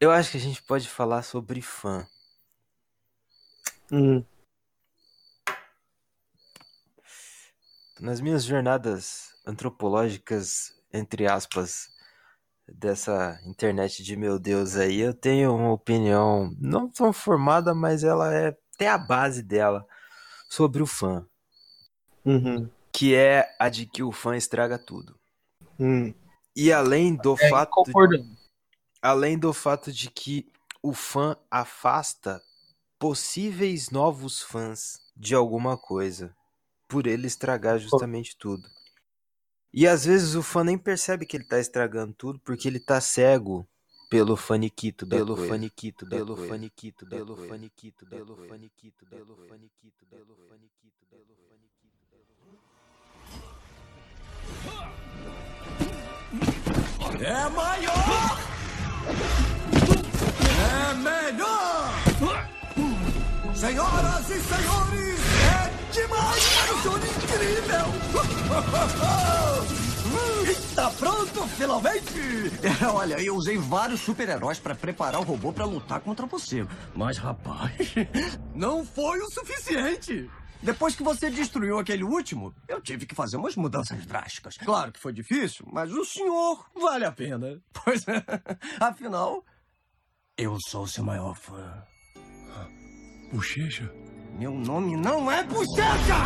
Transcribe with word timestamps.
Eu 0.00 0.10
acho 0.10 0.30
que 0.32 0.36
a 0.36 0.40
gente 0.40 0.62
pode 0.62 0.88
falar 0.88 1.22
sobre 1.22 1.60
fã. 1.62 2.08
Hum. 3.90 4.24
Nas 8.00 8.20
minhas 8.20 8.44
jornadas 8.44 9.28
antropológicas, 9.46 10.72
entre 10.92 11.26
aspas, 11.26 11.88
dessa 12.68 13.40
internet 13.46 14.02
de 14.02 14.16
meu 14.16 14.38
Deus 14.38 14.76
aí, 14.76 15.00
eu 15.00 15.14
tenho 15.14 15.54
uma 15.54 15.72
opinião 15.72 16.54
não 16.60 16.88
tão 16.90 17.12
formada, 17.12 17.74
mas 17.74 18.04
ela 18.04 18.34
é 18.34 18.56
até 18.74 18.88
a 18.88 18.98
base 18.98 19.42
dela 19.42 19.86
sobre 20.48 20.82
o 20.82 20.86
fã, 20.86 21.26
Uhum. 22.24 22.70
que 22.92 23.14
é 23.14 23.54
a 23.58 23.68
de 23.68 23.86
que 23.86 24.02
o 24.02 24.12
fã 24.12 24.36
estraga 24.36 24.78
tudo. 24.78 25.18
Hum. 25.78 26.12
E 26.54 26.72
além 26.72 27.14
do 27.16 27.36
É, 27.36 27.48
fato 27.50 27.70
concordando. 27.70 28.39
Além 29.02 29.38
do 29.38 29.52
fato 29.52 29.92
de 29.92 30.10
que 30.10 30.46
o 30.82 30.92
fã 30.92 31.36
afasta 31.50 32.42
possíveis 32.98 33.90
novos 33.90 34.42
fãs 34.42 35.00
de 35.16 35.34
alguma 35.34 35.76
coisa, 35.76 36.34
por 36.88 37.06
ele 37.06 37.26
estragar 37.26 37.78
justamente 37.78 38.36
tudo. 38.36 38.68
E 39.72 39.86
às 39.86 40.04
vezes 40.04 40.34
o 40.34 40.42
fã 40.42 40.64
nem 40.64 40.76
percebe 40.76 41.24
que 41.24 41.36
ele 41.36 41.44
tá 41.44 41.58
estragando 41.58 42.12
tudo 42.12 42.40
porque 42.40 42.66
ele 42.66 42.80
tá 42.80 43.00
cego 43.00 43.66
pelo 44.10 44.36
faniquito 44.36 45.06
da 45.06 45.16
pelo 45.16 45.36
coisa. 45.36 45.52
faniquito 45.52 46.06
Pelo 46.08 46.36
faniquito 46.36 47.06
pelo 47.06 47.36
faniquito 47.36 48.06
pelo 48.06 48.36
faniquito 48.36 49.06
pelo 49.06 49.06
faniquito 49.06 49.06
pelo 49.06 49.36
faniquito 49.48 50.06
pelo 50.10 50.36
faniquito 50.48 50.90
É 57.22 57.48
maior! 57.50 58.59
É 60.70 60.94
melhor! 60.94 61.92
Senhoras 63.54 64.30
e 64.30 64.40
senhores, 64.40 65.20
é 65.44 65.70
demais 65.92 66.48
para 66.48 66.76
senhor 66.82 66.98
incrível! 66.98 67.86
Está 70.50 70.90
pronto, 70.90 71.46
finalmente! 71.48 72.50
É, 72.62 72.86
olha, 72.86 73.20
eu 73.20 73.36
usei 73.36 73.58
vários 73.58 74.00
super-heróis 74.00 74.58
para 74.58 74.74
preparar 74.74 75.20
o 75.20 75.24
robô 75.24 75.52
para 75.52 75.64
lutar 75.66 76.00
contra 76.00 76.24
você. 76.26 76.66
Mas, 76.94 77.18
rapaz, 77.18 77.94
não 78.54 78.84
foi 78.84 79.18
o 79.20 79.30
suficiente! 79.30 80.30
Depois 80.62 80.94
que 80.94 81.02
você 81.02 81.30
destruiu 81.30 81.78
aquele 81.78 82.04
último, 82.04 82.54
eu 82.68 82.80
tive 82.80 83.06
que 83.06 83.14
fazer 83.14 83.38
umas 83.38 83.56
mudanças 83.56 84.04
drásticas. 84.04 84.56
Claro 84.58 84.92
que 84.92 85.00
foi 85.00 85.12
difícil, 85.12 85.66
mas 85.72 85.90
o 85.92 86.04
senhor 86.04 86.66
vale 86.74 87.04
a 87.04 87.12
pena. 87.12 87.60
Pois 87.82 88.06
é, 88.06 88.22
afinal, 88.78 89.42
eu 90.36 90.58
sou 90.68 90.86
seu 90.86 91.02
maior 91.02 91.34
fã. 91.34 91.82
Bochecha? 93.32 93.90
Meu 94.38 94.52
nome 94.52 94.96
não 94.96 95.30
é 95.30 95.42
Bochecha! 95.44 96.18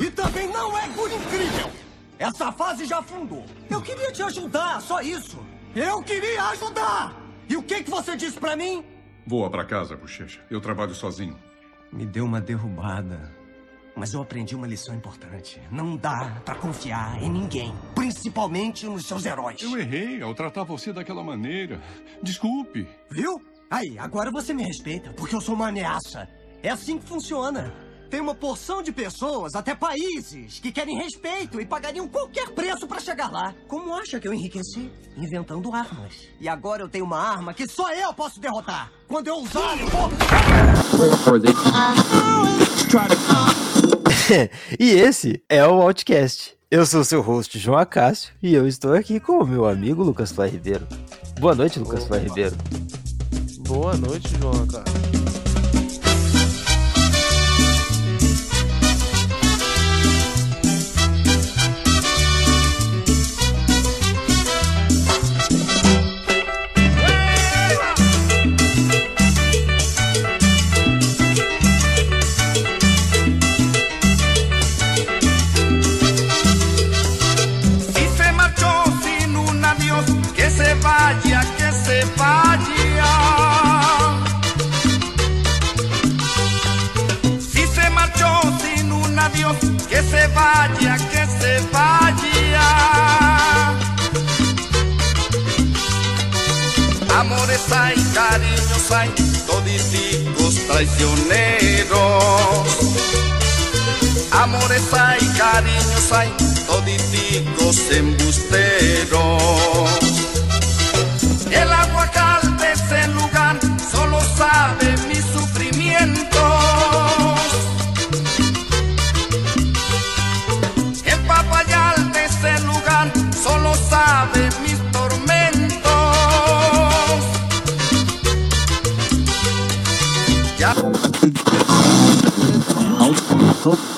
E 0.00 0.10
também 0.10 0.48
não 0.48 0.78
é 0.78 0.88
por 0.90 1.10
incrível! 1.10 1.70
Essa 2.18 2.52
fase 2.52 2.84
já 2.84 2.98
afundou. 2.98 3.44
Eu 3.68 3.82
queria 3.82 4.12
te 4.12 4.22
ajudar, 4.22 4.80
só 4.80 5.00
isso. 5.00 5.38
Eu 5.74 6.02
queria 6.02 6.44
ajudar! 6.50 7.20
E 7.48 7.56
o 7.56 7.62
que, 7.62 7.82
que 7.82 7.90
você 7.90 8.16
disse 8.16 8.38
pra 8.38 8.54
mim? 8.56 8.84
Voa 9.26 9.50
pra 9.50 9.64
casa, 9.64 9.96
Bochecha. 9.96 10.44
Eu 10.50 10.60
trabalho 10.60 10.94
sozinho. 10.94 11.38
Me 11.92 12.04
deu 12.06 12.24
uma 12.24 12.40
derrubada. 12.40 13.32
Mas 13.96 14.12
eu 14.12 14.20
aprendi 14.20 14.56
uma 14.56 14.66
lição 14.66 14.94
importante. 14.94 15.60
Não 15.70 15.96
dá 15.96 16.42
pra 16.44 16.56
confiar 16.56 17.22
em 17.22 17.30
ninguém. 17.30 17.72
Principalmente 17.94 18.86
nos 18.86 19.06
seus 19.06 19.24
heróis. 19.24 19.62
Eu 19.62 19.78
errei 19.78 20.20
ao 20.20 20.34
tratar 20.34 20.64
você 20.64 20.92
daquela 20.92 21.22
maneira. 21.22 21.80
Desculpe. 22.20 22.88
Viu? 23.10 23.40
Aí, 23.70 23.96
agora 23.98 24.30
você 24.32 24.52
me 24.52 24.64
respeita, 24.64 25.12
porque 25.12 25.34
eu 25.34 25.40
sou 25.40 25.54
uma 25.54 25.68
ameaça. 25.68 26.28
É 26.62 26.70
assim 26.70 26.98
que 26.98 27.06
funciona. 27.06 27.72
Tem 28.10 28.20
uma 28.20 28.34
porção 28.34 28.82
de 28.82 28.92
pessoas, 28.92 29.54
até 29.54 29.74
países, 29.74 30.60
que 30.60 30.70
querem 30.70 30.96
respeito 30.98 31.60
e 31.60 31.66
pagariam 31.66 32.08
qualquer 32.08 32.48
preço 32.50 32.86
pra 32.86 33.00
chegar 33.00 33.30
lá. 33.30 33.54
Como 33.66 33.94
acha 33.94 34.20
que 34.20 34.28
eu 34.28 34.34
enriqueci? 34.34 34.90
Inventando 35.16 35.74
armas. 35.74 36.14
E 36.40 36.48
agora 36.48 36.82
eu 36.82 36.88
tenho 36.88 37.04
uma 37.04 37.18
arma 37.18 37.52
que 37.52 37.66
só 37.66 37.92
eu 37.92 38.12
posso 38.14 38.40
derrotar. 38.40 38.90
Quando 39.08 39.28
eu 39.28 39.36
usar, 39.36 39.78
eu 39.80 39.86
vou... 39.88 40.10
e 44.78 44.90
esse 44.90 45.42
é 45.48 45.66
o 45.66 45.82
Outcast. 45.82 46.56
Eu 46.70 46.84
sou 46.86 47.04
seu 47.04 47.20
host, 47.20 47.58
João 47.58 47.78
Acácio, 47.78 48.32
e 48.42 48.54
eu 48.54 48.66
estou 48.66 48.94
aqui 48.94 49.20
com 49.20 49.38
o 49.38 49.46
meu 49.46 49.66
amigo 49.66 50.02
Lucas 50.02 50.32
Flá 50.32 50.46
Ribeiro. 50.46 50.86
Boa 51.38 51.54
noite, 51.54 51.78
Lucas 51.78 52.04
Flá 52.04 52.18
Ribeiro. 52.18 52.56
Boa 53.60 53.96
noite, 53.96 54.28
João, 54.40 54.66
cara. 54.66 55.13
Hay, 98.94 99.10
toditicos 99.46 100.54
traicioneros. 100.66 101.98
Amores 104.32 104.82
hay, 104.92 105.20
cariños 105.38 106.12
hay, 106.12 106.30
toditicos 106.66 107.78
embusteros. 107.90 109.42
El 111.50 111.72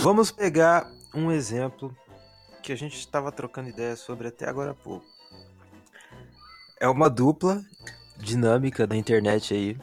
Vamos 0.07 0.31
pegar 0.31 0.89
um 1.13 1.33
exemplo 1.33 1.93
que 2.63 2.73
a 2.73 2.77
gente 2.77 2.97
estava 2.97 3.33
trocando 3.33 3.71
ideia 3.71 3.97
sobre 3.97 4.29
até 4.29 4.49
agora 4.49 4.71
há 4.71 4.75
pouco. 4.75 5.05
É 6.79 6.87
uma 6.87 7.11
dupla 7.11 7.61
dinâmica 8.17 8.87
da 8.87 8.95
internet 8.95 9.53
aí, 9.53 9.77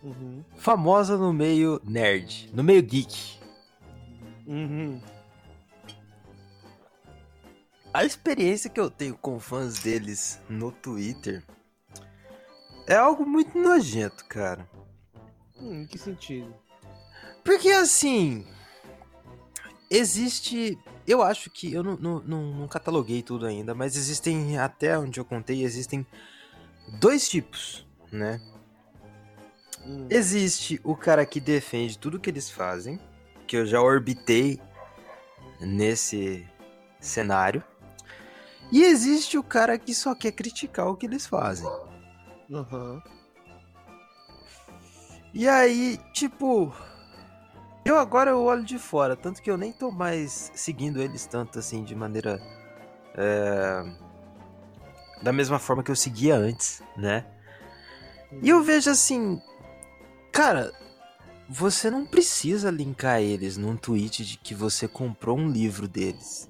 Uhum. 0.00 0.44
famosa 0.56 1.18
no 1.18 1.32
meio 1.32 1.80
nerd, 1.82 2.52
no 2.54 2.62
meio 2.62 2.80
geek. 2.80 3.40
Uhum. 4.46 5.02
A 7.92 8.04
experiência 8.04 8.70
que 8.70 8.78
eu 8.78 8.88
tenho 8.88 9.16
com 9.16 9.40
fãs 9.40 9.80
deles 9.80 10.40
no 10.48 10.70
Twitter 10.70 11.44
é 12.86 12.94
algo 12.94 13.26
muito 13.26 13.58
nojento, 13.58 14.24
cara. 14.26 14.70
Hum, 15.56 15.82
em 15.82 15.86
que 15.88 15.98
sentido? 15.98 16.54
Porque 17.42 17.70
assim. 17.70 18.46
Existe. 19.90 20.78
Eu 21.06 21.22
acho 21.22 21.50
que. 21.50 21.72
Eu 21.72 21.82
não, 21.82 21.96
não, 21.96 22.20
não, 22.20 22.68
cataloguei 22.68 23.22
tudo 23.22 23.46
ainda, 23.46 23.74
mas 23.74 23.96
existem. 23.96 24.58
Até 24.58 24.98
onde 24.98 25.18
eu 25.18 25.24
contei, 25.24 25.62
existem 25.62 26.06
dois 27.00 27.28
tipos, 27.28 27.86
né? 28.12 28.40
Hum. 29.86 30.06
Existe 30.10 30.80
o 30.84 30.94
cara 30.94 31.24
que 31.24 31.40
defende 31.40 31.98
tudo 31.98 32.20
que 32.20 32.28
eles 32.28 32.50
fazem, 32.50 33.00
que 33.46 33.56
eu 33.56 33.64
já 33.64 33.80
orbitei 33.80 34.60
nesse 35.60 36.46
cenário. 37.00 37.62
E 38.70 38.82
existe 38.82 39.38
o 39.38 39.42
cara 39.42 39.78
que 39.78 39.94
só 39.94 40.14
quer 40.14 40.32
criticar 40.32 40.88
o 40.88 40.96
que 40.96 41.06
eles 41.06 41.26
fazem. 41.26 41.66
Aham. 42.52 43.02
E 45.32 45.46
aí, 45.46 45.98
tipo, 46.12 46.74
eu 47.90 47.98
agora 47.98 48.30
eu 48.30 48.42
olho 48.42 48.64
de 48.64 48.78
fora, 48.78 49.16
tanto 49.16 49.42
que 49.42 49.50
eu 49.50 49.56
nem 49.56 49.72
tô 49.72 49.90
mais 49.90 50.50
seguindo 50.54 51.00
eles 51.00 51.26
tanto 51.26 51.58
assim 51.58 51.82
de 51.84 51.94
maneira 51.94 52.40
é, 53.14 53.84
da 55.22 55.32
mesma 55.32 55.58
forma 55.58 55.82
que 55.82 55.90
eu 55.90 55.96
seguia 55.96 56.36
antes, 56.36 56.82
né? 56.96 57.24
E 58.42 58.48
eu 58.48 58.62
vejo 58.62 58.90
assim, 58.90 59.40
cara, 60.30 60.72
você 61.48 61.90
não 61.90 62.04
precisa 62.04 62.70
linkar 62.70 63.22
eles 63.22 63.56
num 63.56 63.76
tweet 63.76 64.24
de 64.24 64.36
que 64.36 64.54
você 64.54 64.86
comprou 64.86 65.38
um 65.38 65.48
livro 65.48 65.88
deles. 65.88 66.48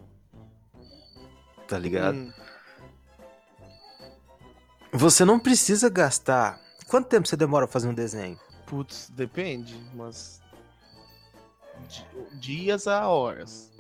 Tá 1.68 1.78
ligado? 1.78 2.16
Hum, 2.16 2.32
Você 4.92 5.24
não 5.24 5.38
precisa 5.38 5.88
gastar. 5.88 6.60
Quanto 6.88 7.08
tempo 7.08 7.28
você 7.28 7.36
demora 7.36 7.66
pra 7.66 7.72
fazer 7.72 7.88
um 7.88 7.94
desenho? 7.94 8.38
Putz, 8.66 9.10
depende, 9.10 9.78
mas. 9.94 10.40
Di- 11.88 12.06
Dias 12.38 12.86
a 12.86 13.08
horas. 13.08 13.70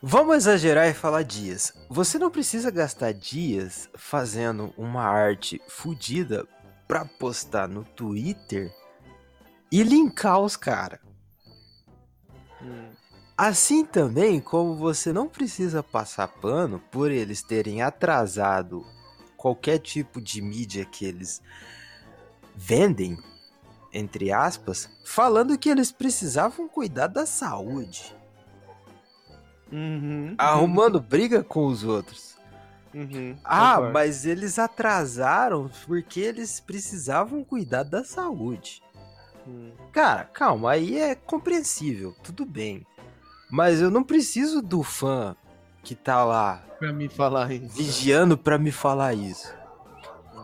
Vamos 0.00 0.36
exagerar 0.36 0.88
e 0.88 0.94
falar 0.94 1.22
dias. 1.22 1.72
Você 1.88 2.18
não 2.18 2.30
precisa 2.30 2.70
gastar 2.70 3.12
dias 3.12 3.88
fazendo 3.96 4.72
uma 4.76 5.02
arte 5.02 5.60
fodida 5.68 6.46
pra 6.86 7.04
postar 7.04 7.68
no 7.68 7.84
Twitter 7.84 8.72
e 9.72 9.82
linkar 9.82 10.40
os 10.40 10.56
caras. 10.56 11.00
Hum, 12.62 12.90
Assim 13.36 13.84
também 13.84 14.40
como 14.40 14.74
você 14.74 15.12
não 15.12 15.28
precisa 15.28 15.80
passar 15.82 16.26
pano 16.26 16.80
por 16.90 17.10
eles 17.10 17.40
terem 17.42 17.82
atrasado 17.82 18.84
qualquer 19.36 19.78
tipo 19.78 20.20
de 20.20 20.42
mídia 20.42 20.84
que 20.84 21.04
eles 21.04 21.40
vendem, 22.56 23.16
entre 23.92 24.30
aspas, 24.32 24.88
falando 25.04 25.56
que 25.58 25.68
eles 25.68 25.90
precisavam 25.92 26.68
cuidar 26.68 27.06
da 27.06 27.24
saúde, 27.26 28.14
Uhum. 29.70 30.34
arrumando 30.38 31.00
briga 31.00 31.42
com 31.44 31.66
os 31.66 31.84
outros. 31.84 32.36
Uhum, 32.94 33.36
Ah, 33.44 33.74
concordo. 33.74 33.92
mas 33.92 34.24
eles 34.24 34.58
atrasaram 34.58 35.70
porque 35.86 36.20
eles 36.20 36.58
precisavam 36.58 37.44
cuidar 37.44 37.82
da 37.82 38.02
saúde. 38.02 38.82
Hum, 39.46 39.72
Cara, 39.92 40.24
calma, 40.24 40.70
aí 40.72 40.98
é 40.98 41.14
compreensível, 41.14 42.14
tudo 42.22 42.46
bem. 42.46 42.86
Mas 43.50 43.80
eu 43.80 43.90
não 43.90 44.02
preciso 44.02 44.62
do 44.62 44.82
fã 44.82 45.36
que 45.82 45.94
tá 45.94 46.24
lá 46.24 46.62
Pra 46.78 46.92
me 46.92 47.08
falar 47.08 47.50
isso. 47.52 47.74
vigiando 47.76 48.38
pra 48.38 48.58
me 48.58 48.70
falar 48.70 49.12
isso. 49.14 49.52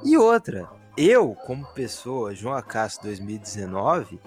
E 0.04 0.16
outra, 0.18 0.68
eu, 0.96 1.34
como 1.46 1.64
pessoa, 1.66 2.34
João 2.34 2.54
Acácio 2.54 3.02
2019, 3.02 4.20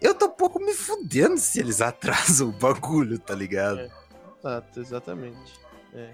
eu 0.00 0.14
tô 0.14 0.28
pouco 0.28 0.58
me 0.60 0.74
fudendo 0.74 1.38
se 1.38 1.58
eles 1.60 1.80
atrasam 1.82 2.48
o 2.48 2.52
bagulho, 2.52 3.18
tá 3.18 3.34
ligado? 3.34 3.80
É. 3.80 3.90
Exato, 4.38 4.80
exatamente. 4.80 5.54
É. 5.92 6.10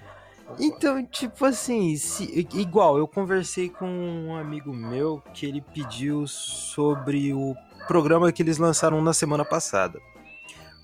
Então, 0.59 1.05
tipo 1.07 1.45
assim, 1.47 1.97
se- 1.97 2.47
igual, 2.55 2.99
eu 2.99 3.09
conversei 3.09 3.69
com 3.71 3.87
um 3.87 4.37
amigo 4.37 4.73
meu 4.75 5.23
que 5.33 5.47
ele 5.47 5.61
pediu 5.61 6.27
sobre 6.27 7.33
o 7.33 7.55
programa 7.87 8.31
que 8.33 8.43
eles 8.43 8.59
lançaram 8.59 9.01
na 9.03 9.13
semana 9.15 9.45
passada. 9.45 9.99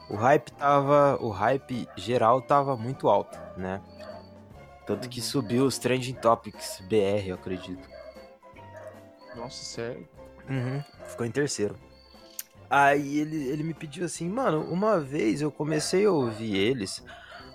O 0.08 0.16
hype 0.16 0.50
tava. 0.52 1.16
O 1.20 1.28
hype 1.30 1.86
geral 1.96 2.40
tava 2.42 2.74
muito 2.76 3.08
alto, 3.08 3.38
né? 3.56 3.80
Tanto 4.86 5.08
que 5.08 5.20
Uhum. 5.20 5.24
subiu 5.26 5.64
os 5.66 5.78
Trending 5.78 6.14
Topics 6.14 6.80
BR, 6.88 7.28
eu 7.28 7.34
acredito. 7.36 7.88
Nossa, 9.34 9.64
sério? 9.64 10.08
Uhum, 10.48 10.82
ficou 11.06 11.24
em 11.26 11.30
terceiro. 11.30 11.76
Aí 12.68 13.18
ele, 13.18 13.48
ele 13.48 13.62
me 13.62 13.74
pediu 13.74 14.04
assim, 14.04 14.28
mano, 14.28 14.62
uma 14.70 15.00
vez 15.00 15.40
eu 15.42 15.50
comecei 15.50 16.06
a 16.06 16.10
ouvir 16.12 16.56
eles, 16.56 17.02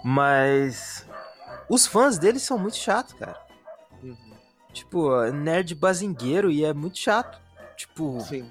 mas 0.03 1.05
os 1.69 1.87
fãs 1.87 2.17
deles 2.17 2.41
são 2.43 2.57
muito 2.57 2.75
chatos, 2.77 3.13
cara. 3.13 3.39
Uhum. 4.03 4.17
Tipo, 4.73 5.23
nerd 5.31 5.73
bazingueiro 5.75 6.51
e 6.51 6.65
é 6.65 6.73
muito 6.73 6.97
chato. 6.97 7.39
Tipo, 7.77 8.19
Sim. 8.21 8.49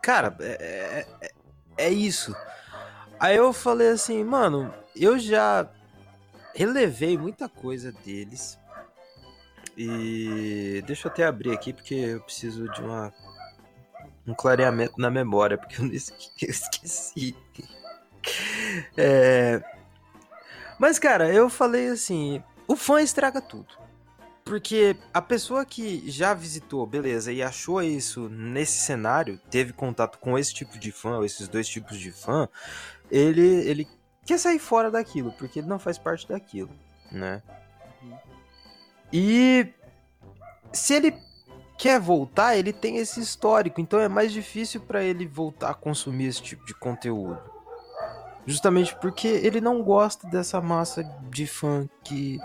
cara, 0.00 0.36
é, 0.40 1.06
é, 1.20 1.26
é- 1.26 1.34
é 1.76 1.90
isso. 1.90 2.34
Aí 3.18 3.36
eu 3.36 3.52
falei 3.52 3.88
assim, 3.90 4.22
mano, 4.22 4.72
eu 4.94 5.18
já 5.18 5.68
relevei 6.54 7.18
muita 7.18 7.48
coisa 7.48 7.90
deles. 7.90 8.58
E 9.76 10.82
deixa 10.86 11.08
eu 11.08 11.12
até 11.12 11.24
abrir 11.24 11.52
aqui 11.52 11.72
porque 11.72 11.94
eu 11.94 12.20
preciso 12.20 12.68
de 12.70 12.80
uma 12.80 13.12
um 14.26 14.32
clareamento 14.34 14.94
na 14.98 15.10
memória, 15.10 15.58
porque 15.58 15.80
eu 15.80 15.86
esque- 15.92 16.30
esqueci. 16.48 17.36
É, 18.96 19.62
Mas, 20.78 20.98
cara, 20.98 21.32
eu 21.32 21.48
falei 21.50 21.88
assim: 21.88 22.42
o 22.66 22.76
fã 22.76 23.00
estraga 23.02 23.40
tudo. 23.40 23.82
Porque 24.44 24.94
a 25.12 25.22
pessoa 25.22 25.64
que 25.64 26.02
já 26.10 26.34
visitou, 26.34 26.86
beleza, 26.86 27.32
e 27.32 27.42
achou 27.42 27.82
isso 27.82 28.28
nesse 28.28 28.78
cenário, 28.80 29.40
teve 29.50 29.72
contato 29.72 30.18
com 30.18 30.38
esse 30.38 30.52
tipo 30.52 30.78
de 30.78 30.92
fã, 30.92 31.16
ou 31.16 31.24
esses 31.24 31.48
dois 31.48 31.66
tipos 31.66 31.98
de 31.98 32.12
fã, 32.12 32.46
ele, 33.10 33.40
ele 33.66 33.88
quer 34.26 34.38
sair 34.38 34.58
fora 34.58 34.90
daquilo, 34.90 35.32
porque 35.32 35.60
ele 35.60 35.66
não 35.66 35.78
faz 35.78 35.96
parte 35.96 36.28
daquilo, 36.28 36.68
né? 37.10 37.42
E 39.16 39.72
se 40.72 40.92
ele 40.94 41.16
quer 41.78 42.00
voltar, 42.00 42.56
ele 42.56 42.72
tem 42.72 42.96
esse 42.96 43.20
histórico, 43.20 43.80
então 43.80 44.00
é 44.00 44.08
mais 44.08 44.32
difícil 44.32 44.80
pra 44.80 45.04
ele 45.04 45.24
voltar 45.24 45.70
a 45.70 45.74
consumir 45.74 46.24
esse 46.26 46.42
tipo 46.42 46.66
de 46.66 46.74
conteúdo. 46.74 47.38
Justamente 48.44 48.92
porque 48.96 49.28
ele 49.28 49.60
não 49.60 49.84
gosta 49.84 50.26
dessa 50.26 50.60
massa 50.60 51.04
de 51.30 51.46
fã 51.46 51.88
que. 52.02 52.40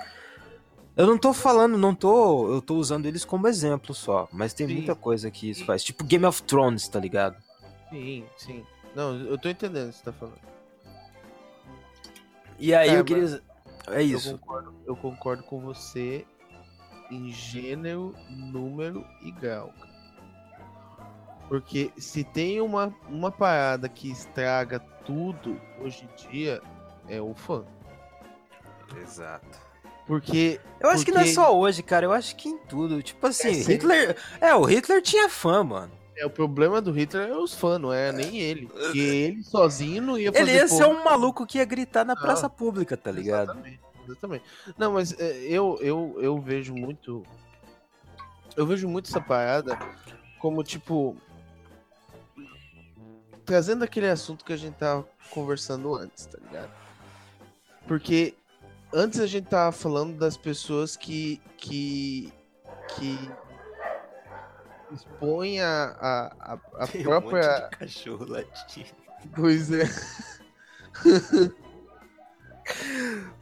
Eu 0.95 1.07
não 1.07 1.17
tô 1.17 1.33
falando, 1.33 1.75
não 1.75 1.95
tô. 1.95 2.53
Eu 2.53 2.61
tô 2.61 2.75
usando 2.75 3.07
eles 3.07 3.25
como 3.25 3.47
exemplo 3.47 3.95
só. 3.95 4.27
Mas 4.31 4.53
tem 4.53 4.67
Sim. 4.67 4.75
muita 4.75 4.93
coisa 4.93 5.31
que 5.31 5.49
isso 5.49 5.65
faz. 5.65 5.83
Tipo 5.83 6.03
Game 6.03 6.25
of 6.25 6.43
Thrones, 6.43 6.87
tá 6.87 6.99
ligado? 6.99 7.35
Sim, 7.89 8.23
sim. 8.37 8.63
Não, 8.95 9.15
eu 9.15 9.39
tô 9.39 9.49
entendendo 9.49 9.87
o 9.87 9.89
que 9.89 9.97
você 9.97 10.03
tá 10.03 10.13
falando. 10.13 10.39
E 12.59 12.75
aí 12.75 12.89
Cara, 12.89 12.99
eu 12.99 13.05
queria. 13.05 13.41
É 13.87 14.01
Eu 14.01 14.01
isso. 14.01 14.37
concordo, 14.37 14.75
eu 14.85 14.95
concordo 14.95 15.43
com 15.43 15.59
você 15.59 16.25
em 17.09 17.29
gênero, 17.31 18.15
número 18.29 19.05
e 19.21 19.31
grau. 19.31 19.73
cara. 19.79 19.89
Porque 21.47 21.91
se 21.97 22.23
tem 22.23 22.61
uma, 22.61 22.93
uma 23.09 23.31
parada 23.31 23.89
que 23.89 24.11
estraga 24.11 24.79
tudo 25.03 25.59
hoje 25.81 26.03
em 26.07 26.29
dia, 26.29 26.61
é 27.07 27.19
o 27.19 27.33
fã. 27.33 27.63
Exato. 29.01 29.57
Porque. 30.05 30.59
Eu 30.79 30.89
acho 30.89 31.05
que 31.05 31.11
não 31.11 31.19
é 31.21 31.23
Porque- 31.23 31.35
só 31.35 31.57
hoje, 31.57 31.83
cara. 31.83 32.05
Eu 32.05 32.11
acho 32.11 32.35
que 32.35 32.49
em 32.49 32.57
tudo. 32.57 33.01
Tipo 33.01 33.27
assim, 33.27 33.53
sempre. 33.55 33.73
Hitler. 33.73 34.17
É, 34.41 34.53
o 34.55 34.63
Hitler 34.63 35.01
tinha 35.01 35.29
fã, 35.29 35.63
mano. 35.63 35.91
É, 36.17 36.25
o 36.25 36.29
problema 36.29 36.81
do 36.81 36.91
Hitler 36.91 37.29
é 37.29 37.35
os 37.37 37.53
fãs, 37.53 37.79
não 37.79 37.93
é 37.93 38.11
nem 38.11 38.37
ele. 38.39 38.65
Porque 38.67 38.99
ele 38.99 39.43
sozinho 39.43 40.01
não 40.01 40.17
ia 40.17 40.31
fazer. 40.31 40.43
Ele 40.43 40.53
ia 40.53 40.67
ser 40.67 40.83
porra 40.83 40.99
um 40.99 41.03
maluco 41.03 41.45
que 41.47 41.59
ia 41.59 41.65
gritar 41.65 42.03
na 42.03 42.13
Não. 42.13 42.21
praça 42.21 42.49
pública, 42.49 42.97
tá 42.97 43.09
ligado? 43.11 43.51
Exatamente, 43.51 43.79
exatamente. 44.11 44.43
Não, 44.77 44.93
mas 44.93 45.17
é, 45.19 45.37
eu, 45.43 45.77
eu, 45.81 46.17
eu 46.19 46.39
vejo 46.39 46.73
muito. 46.73 47.23
Eu 48.55 48.65
vejo 48.65 48.87
muito 48.87 49.09
essa 49.09 49.21
parada 49.21 49.77
como, 50.39 50.63
tipo. 50.63 51.15
Trazendo 53.45 53.83
aquele 53.83 54.07
assunto 54.07 54.45
que 54.45 54.53
a 54.53 54.57
gente 54.57 54.75
tava 54.75 55.07
conversando 55.31 55.95
antes, 55.95 56.25
tá 56.25 56.37
ligado? 56.39 56.71
Porque 57.87 58.35
antes 58.93 59.19
a 59.19 59.27
gente 59.27 59.47
tava 59.47 59.71
falando 59.71 60.17
das 60.17 60.37
pessoas 60.37 60.95
que. 60.95 61.41
que. 61.57 62.31
que 62.95 63.31
expõem 64.91 65.61
a, 65.61 65.95
a, 65.99 66.25
a, 66.39 66.53
a 66.53 66.87
própria. 66.87 67.09
um 67.09 67.21
monte 67.21 67.69
de 67.69 67.77
cachorro 67.77 68.25
latindo. 68.27 68.89
Pois 69.35 69.71
é. 69.71 69.85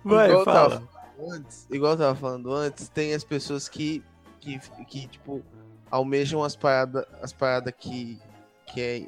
Vai, 0.03 0.27
Igual 0.27 0.39
eu 0.39 0.45
fala. 0.45 0.69
tava 0.69 0.87
falando 0.87 1.33
antes, 1.33 1.67
igual 1.69 1.91
eu 1.93 1.97
tava 1.97 2.15
falando 2.15 2.51
antes, 2.53 2.89
tem 2.89 3.13
as 3.13 3.23
pessoas 3.23 3.67
que, 3.67 4.03
que, 4.39 4.59
que 4.85 5.07
tipo, 5.07 5.43
almejam 5.91 6.43
as 6.43 6.55
paradas 6.55 7.05
as 7.21 7.33
parada 7.33 7.71
que, 7.71 8.19
que 8.67 8.81
é, 8.81 9.07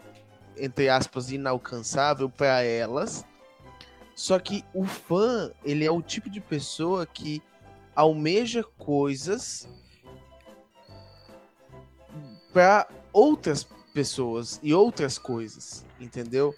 entre 0.58 0.90
aspas, 0.90 1.32
inalcançável 1.32 2.30
pra 2.30 2.62
elas. 2.64 3.26
Só 4.16 4.38
que 4.38 4.66
o 4.74 4.84
fã, 4.84 5.52
ele 5.64 5.86
é 5.86 5.92
o 5.92 6.02
tipo 6.02 6.30
de 6.30 6.42
pessoa 6.42 7.06
que 7.06 7.42
almeja 7.96 8.64
coisas 8.78 9.68
pra 12.52 12.88
outras 13.14 13.64
pessoas 13.94 14.60
e 14.62 14.74
outras 14.74 15.18
coisas, 15.18 15.86
entendeu? 16.00 16.54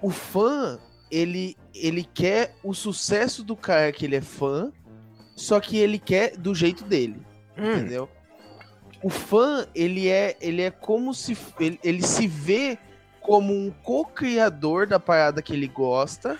O 0.00 0.10
fã, 0.10 0.78
ele, 1.10 1.56
ele 1.74 2.04
quer 2.04 2.54
o 2.62 2.74
sucesso 2.74 3.42
do 3.42 3.56
cara 3.56 3.92
que 3.92 4.04
ele 4.04 4.16
é 4.16 4.20
fã, 4.20 4.72
só 5.36 5.60
que 5.60 5.76
ele 5.76 5.98
quer 5.98 6.36
do 6.36 6.54
jeito 6.54 6.84
dele, 6.84 7.20
Hum, 7.56 7.72
entendeu? 7.72 8.08
O 9.02 9.10
fã, 9.10 9.66
ele 9.74 10.08
é, 10.08 10.36
ele 10.40 10.62
é 10.62 10.70
como 10.70 11.14
se 11.14 11.36
ele, 11.60 11.78
ele 11.84 12.02
se 12.02 12.26
vê 12.26 12.78
como 13.20 13.52
um 13.54 13.70
co-criador 13.82 14.86
da 14.86 14.98
parada 14.98 15.42
que 15.42 15.52
ele 15.52 15.68
gosta. 15.68 16.38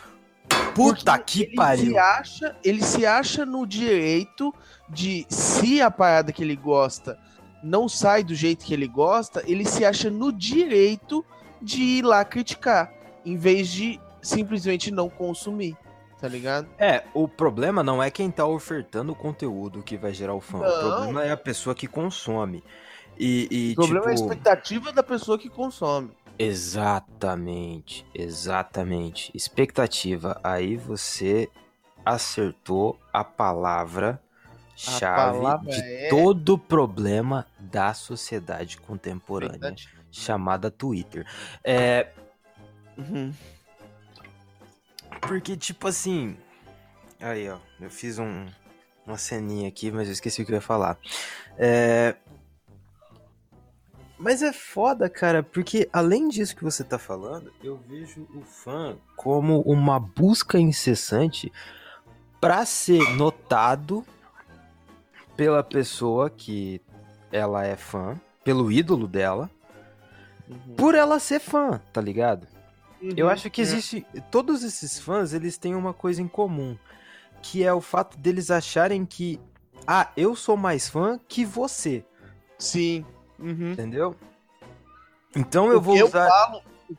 puta 0.74 1.18
que 1.18 1.42
ele 1.42 1.54
pariu. 1.54 1.92
Se 1.92 1.98
acha, 1.98 2.56
ele 2.64 2.82
se 2.82 3.06
acha 3.06 3.44
no 3.46 3.66
direito 3.66 4.54
de, 4.88 5.26
se 5.28 5.80
a 5.80 5.90
parada 5.90 6.32
que 6.32 6.42
ele 6.42 6.56
gosta 6.56 7.18
não 7.62 7.88
sai 7.88 8.22
do 8.22 8.34
jeito 8.34 8.64
que 8.64 8.72
ele 8.72 8.86
gosta, 8.88 9.42
ele 9.46 9.64
se 9.64 9.84
acha 9.84 10.10
no 10.10 10.32
direito 10.32 11.24
de 11.60 11.82
ir 11.82 12.04
lá 12.04 12.24
criticar, 12.24 12.92
em 13.24 13.36
vez 13.36 13.68
de 13.68 14.00
simplesmente 14.22 14.90
não 14.90 15.08
consumir, 15.08 15.76
tá 16.20 16.28
ligado? 16.28 16.68
É, 16.78 17.04
o 17.14 17.28
problema 17.28 17.82
não 17.82 18.02
é 18.02 18.10
quem 18.10 18.30
tá 18.30 18.46
ofertando 18.46 19.12
o 19.12 19.16
conteúdo 19.16 19.82
que 19.82 19.96
vai 19.96 20.12
gerar 20.12 20.34
o 20.34 20.40
fã. 20.40 20.58
O 20.58 20.62
Não. 20.62 20.78
problema 20.78 21.24
é 21.24 21.30
a 21.30 21.36
pessoa 21.36 21.74
que 21.74 21.86
consome. 21.86 22.62
E, 23.18 23.48
e, 23.50 23.72
O 23.72 23.76
problema 23.76 24.06
é 24.06 24.12
a 24.12 24.14
tipo, 24.14 24.28
expectativa 24.28 24.92
da 24.92 25.02
pessoa 25.02 25.38
que 25.38 25.48
consome. 25.48 26.10
Exatamente, 26.38 28.06
exatamente. 28.14 29.32
Expectativa. 29.34 30.40
Aí 30.44 30.76
você 30.76 31.48
acertou 32.04 32.98
a 33.12 33.24
palavra 33.24 34.22
chave 34.76 35.38
palavra 35.40 35.72
de 35.72 35.80
é- 35.80 36.08
todo 36.08 36.56
problema 36.56 37.44
da 37.58 37.92
sociedade 37.92 38.78
contemporânea, 38.78 39.74
chamada 40.10 40.70
Twitter. 40.70 41.26
É, 41.64 42.08
Uhum. 42.96 43.32
Porque 45.20 45.56
tipo 45.56 45.88
assim, 45.88 46.36
aí 47.20 47.48
ó, 47.48 47.58
eu 47.80 47.90
fiz 47.90 48.18
um, 48.18 48.46
uma 49.06 49.18
ceninha 49.18 49.68
aqui, 49.68 49.90
mas 49.90 50.08
eu 50.08 50.12
esqueci 50.12 50.42
o 50.42 50.46
que 50.46 50.52
eu 50.52 50.56
ia 50.56 50.60
falar. 50.60 50.98
É, 51.56 52.14
Mas 54.18 54.42
é 54.42 54.52
foda, 54.52 55.08
cara, 55.08 55.42
porque 55.42 55.88
além 55.92 56.28
disso 56.28 56.56
que 56.56 56.64
você 56.64 56.82
tá 56.82 56.98
falando, 56.98 57.52
eu 57.62 57.76
vejo 57.88 58.26
o 58.34 58.42
fã 58.42 58.96
como 59.16 59.60
uma 59.62 60.00
busca 60.00 60.58
incessante 60.58 61.52
pra 62.40 62.64
ser 62.66 63.08
notado 63.16 64.04
pela 65.36 65.62
pessoa 65.62 66.28
que 66.28 66.80
ela 67.30 67.64
é 67.64 67.76
fã, 67.76 68.20
pelo 68.42 68.72
ídolo 68.72 69.06
dela, 69.06 69.48
Uhum. 70.48 70.74
por 70.76 70.94
ela 70.94 71.18
ser 71.20 71.40
fã, 71.40 71.78
tá 71.92 72.00
ligado? 72.00 72.46
Eu 73.00 73.26
Uhum. 73.26 73.32
acho 73.32 73.48
que 73.50 73.60
existe. 73.60 74.04
Todos 74.30 74.62
esses 74.64 74.98
fãs, 74.98 75.32
eles 75.32 75.56
têm 75.56 75.74
uma 75.74 75.92
coisa 75.94 76.20
em 76.20 76.28
comum. 76.28 76.76
Que 77.42 77.62
é 77.64 77.72
o 77.72 77.80
fato 77.80 78.18
deles 78.18 78.50
acharem 78.50 79.04
que. 79.06 79.40
Ah, 79.86 80.10
eu 80.16 80.34
sou 80.34 80.56
mais 80.56 80.88
fã 80.88 81.18
que 81.28 81.44
você. 81.44 82.04
Sim. 82.58 83.04
Uhum. 83.38 83.72
Entendeu? 83.72 84.16
Então 85.36 85.70
eu 85.70 85.78
O 85.78 85.80
vou 85.80 85.94
que 85.96 86.02
usar. 86.02 86.24
Eu 86.24 86.30
falo, 86.30 86.62
o 86.90 86.96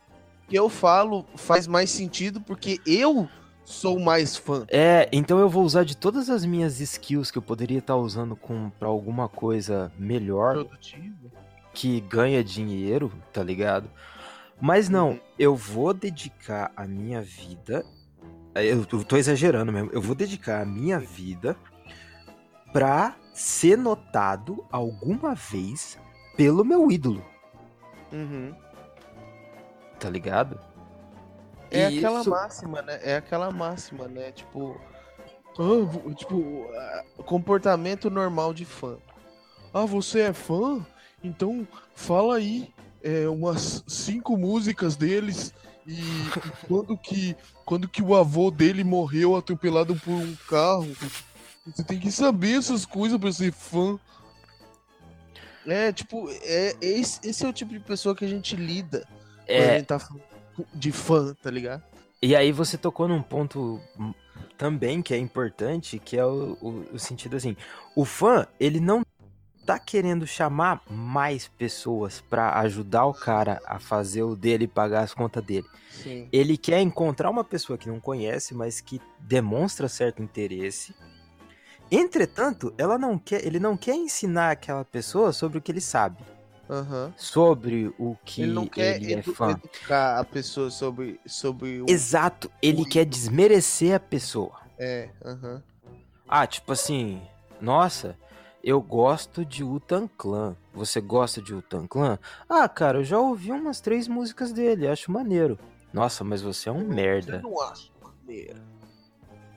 que 0.48 0.56
eu 0.56 0.70
falo 0.70 1.26
faz 1.36 1.68
mais 1.68 1.90
sentido 1.90 2.40
porque 2.42 2.80
eu 2.86 3.28
sou 3.66 4.00
mais 4.00 4.36
fã. 4.38 4.66
É, 4.70 5.10
então 5.12 5.38
eu 5.40 5.50
vou 5.50 5.64
usar 5.64 5.84
de 5.84 5.96
todas 5.98 6.30
as 6.30 6.46
minhas 6.46 6.80
skills 6.80 7.30
que 7.30 7.38
eu 7.38 7.42
poderia 7.42 7.80
estar 7.80 7.96
usando 7.98 8.36
com 8.36 8.70
para 8.80 8.88
alguma 8.88 9.28
coisa 9.28 9.92
melhor 9.98 10.54
Produtivo. 10.66 11.32
que 11.74 12.00
ganha 12.02 12.44
dinheiro, 12.44 13.12
tá 13.34 13.44
ligado? 13.44 13.90
Mas 14.62 14.90
não, 14.90 15.12
Uhum. 15.12 15.20
eu 15.38 15.56
vou 15.56 15.94
dedicar 15.94 16.72
a 16.76 16.86
minha 16.86 17.22
vida. 17.22 17.86
Eu, 18.56 18.86
eu 18.92 19.04
tô 19.04 19.16
exagerando 19.16 19.72
mesmo. 19.72 19.90
Eu 19.94 20.02
vou 20.02 20.16
dedicar 20.16 20.62
a 20.62 20.66
minha 20.66 21.00
vida 21.00 21.56
pra 22.74 23.16
ser 23.34 23.78
notado 23.78 24.66
alguma 24.72 25.34
vez 25.34 25.98
pelo 26.36 26.64
meu 26.66 26.92
ídolo, 26.92 27.24
Uhum. 28.12 28.54
tá 30.00 30.10
ligado? 30.10 30.60
É 31.72 31.90
E 31.92 31.98
aquela 31.98 32.22
isso- 32.22 32.30
máxima, 32.30 32.82
né? 32.82 33.00
É 33.02 33.16
aquela 33.18 33.52
máxima, 33.52 34.08
né? 34.08 34.32
Tipo. 34.32 34.80
ah, 35.60 36.14
tipo, 36.16 36.68
ah, 36.74 37.04
comportamento 37.26 38.10
normal 38.10 38.54
de 38.54 38.66
fã. 38.66 38.98
Ah, 39.74 39.86
você 39.86 40.22
é 40.22 40.34
fã? 40.34 40.86
Então 41.24 41.68
fala 41.94 42.38
aí 42.38 42.74
é, 43.04 43.28
umas 43.28 43.84
cinco 43.88 44.38
músicas 44.38 44.96
deles 44.96 45.54
e, 45.88 45.94
e 45.94 46.30
quando 46.68 46.98
que 46.98 47.36
quando 47.66 47.88
que 47.88 48.02
o 48.02 48.16
avô 48.16 48.50
dele 48.50 48.84
morreu 48.84 49.36
atropelado 49.36 49.96
por 49.96 50.12
um 50.14 50.36
carro. 50.48 50.88
Você 51.66 51.84
tem 51.84 52.00
que 52.00 52.12
saber 52.12 52.58
essas 52.58 52.84
coisas 52.86 53.20
pra 53.20 53.32
ser 53.32 53.52
fã. 53.54 54.00
É, 55.68 55.92
tipo, 55.92 56.30
é, 56.44 56.76
esse, 56.82 57.20
esse 57.28 57.46
é 57.46 57.48
o 57.48 57.54
tipo 57.54 57.72
de 57.74 57.80
pessoa 57.80 58.16
que 58.16 58.26
a 58.26 58.28
gente 58.28 58.56
lida 58.56 59.06
quando 59.46 59.60
a 59.60 59.64
É, 59.64 59.78
gente 59.78 59.86
tá 59.86 60.00
de 60.74 60.92
fã, 60.92 61.36
tá 61.44 61.52
ligado? 61.52 61.84
e 62.22 62.36
aí 62.36 62.52
você 62.52 62.78
tocou 62.78 63.08
num 63.08 63.22
ponto 63.22 63.80
também 64.58 65.02
que 65.02 65.14
é 65.14 65.18
importante, 65.18 66.00
que 66.00 66.18
é 66.18 66.26
o, 66.26 66.58
o- 66.62 66.86
o 66.94 67.00
sentido 67.00 67.36
assim, 67.38 67.56
o 67.96 68.04
fã, 68.04 68.48
ele 68.60 68.80
não 68.80 69.04
tá 69.70 69.78
querendo 69.78 70.26
chamar 70.26 70.82
mais 70.90 71.48
pessoas 71.48 72.20
pra 72.28 72.58
ajudar 72.62 73.06
o 73.06 73.14
cara 73.14 73.62
a 73.68 73.78
fazer 73.78 74.24
o 74.24 74.36
dele 74.36 74.64
e 74.64 74.68
pagar 74.68 75.02
as 75.04 75.14
contas 75.14 75.44
dele. 75.44 75.68
Sim. 75.92 76.28
Ele 76.32 76.58
quer 76.58 76.82
encontrar 76.82 77.30
uma 77.30 77.44
pessoa 77.44 77.78
que 77.78 77.88
não 77.88 78.00
conhece, 78.00 78.56
mas 78.56 78.82
que 78.82 79.00
demonstra 79.20 79.88
certo 79.88 80.24
interesse. 80.24 80.96
Entretanto, 81.92 82.74
ela 82.80 82.98
não 82.98 83.16
quer, 83.20 83.46
ele 83.46 83.60
não 83.60 83.78
quer 83.78 83.94
ensinar 83.94 84.50
aquela 84.50 84.84
pessoa 84.84 85.32
sobre 85.32 85.60
o 85.60 85.62
que 85.62 85.72
ele 85.72 85.82
sabe, 85.82 86.18
Aham. 86.68 87.14
sobre 87.16 87.94
o 88.00 88.16
que 88.26 88.42
Ele 88.42 88.54
não 88.54 88.66
quer 88.66 88.96
ele 88.96 89.14
é 89.14 89.22
fã. 89.22 89.52
educar 89.52 90.18
a 90.20 90.24
pessoa 90.24 90.72
sobre, 90.72 91.20
sobre 91.28 91.80
o. 91.80 91.86
Exato, 91.88 92.50
ele 92.60 92.82
o 92.82 92.90
quer 92.90 93.06
desmerecer 93.06 93.94
a 93.94 94.00
pessoa. 94.00 94.62
É, 94.80 95.10
aham. 95.24 95.62
Ah, 96.28 96.48
tipo 96.48 96.72
assim, 96.72 97.22
nossa, 97.62 98.18
eu 98.64 98.82
gosto 98.82 99.46
de 99.46 99.64
Utan 99.64 100.08
Clan. 100.18 100.56
Você 100.74 101.00
gosta 101.02 101.42
de 101.42 101.54
Utan 101.54 101.88
Clan? 101.88 102.20
Ah, 102.48 102.68
cara, 102.70 103.00
eu 103.00 103.04
já 103.04 103.18
ouvi 103.20 103.52
umas 103.52 103.80
três 103.82 104.08
músicas 104.08 104.52
dele, 104.52 104.88
acho 104.88 105.12
maneiro. 105.12 105.58
Nossa, 105.94 106.24
mas 106.24 106.42
você 106.42 106.70
é 106.70 106.72
um 106.72 106.88
merda, 106.88 107.38
Eu 107.44 107.50
não 107.50 107.62
acho 107.62 107.92
maneiro. 108.04 108.62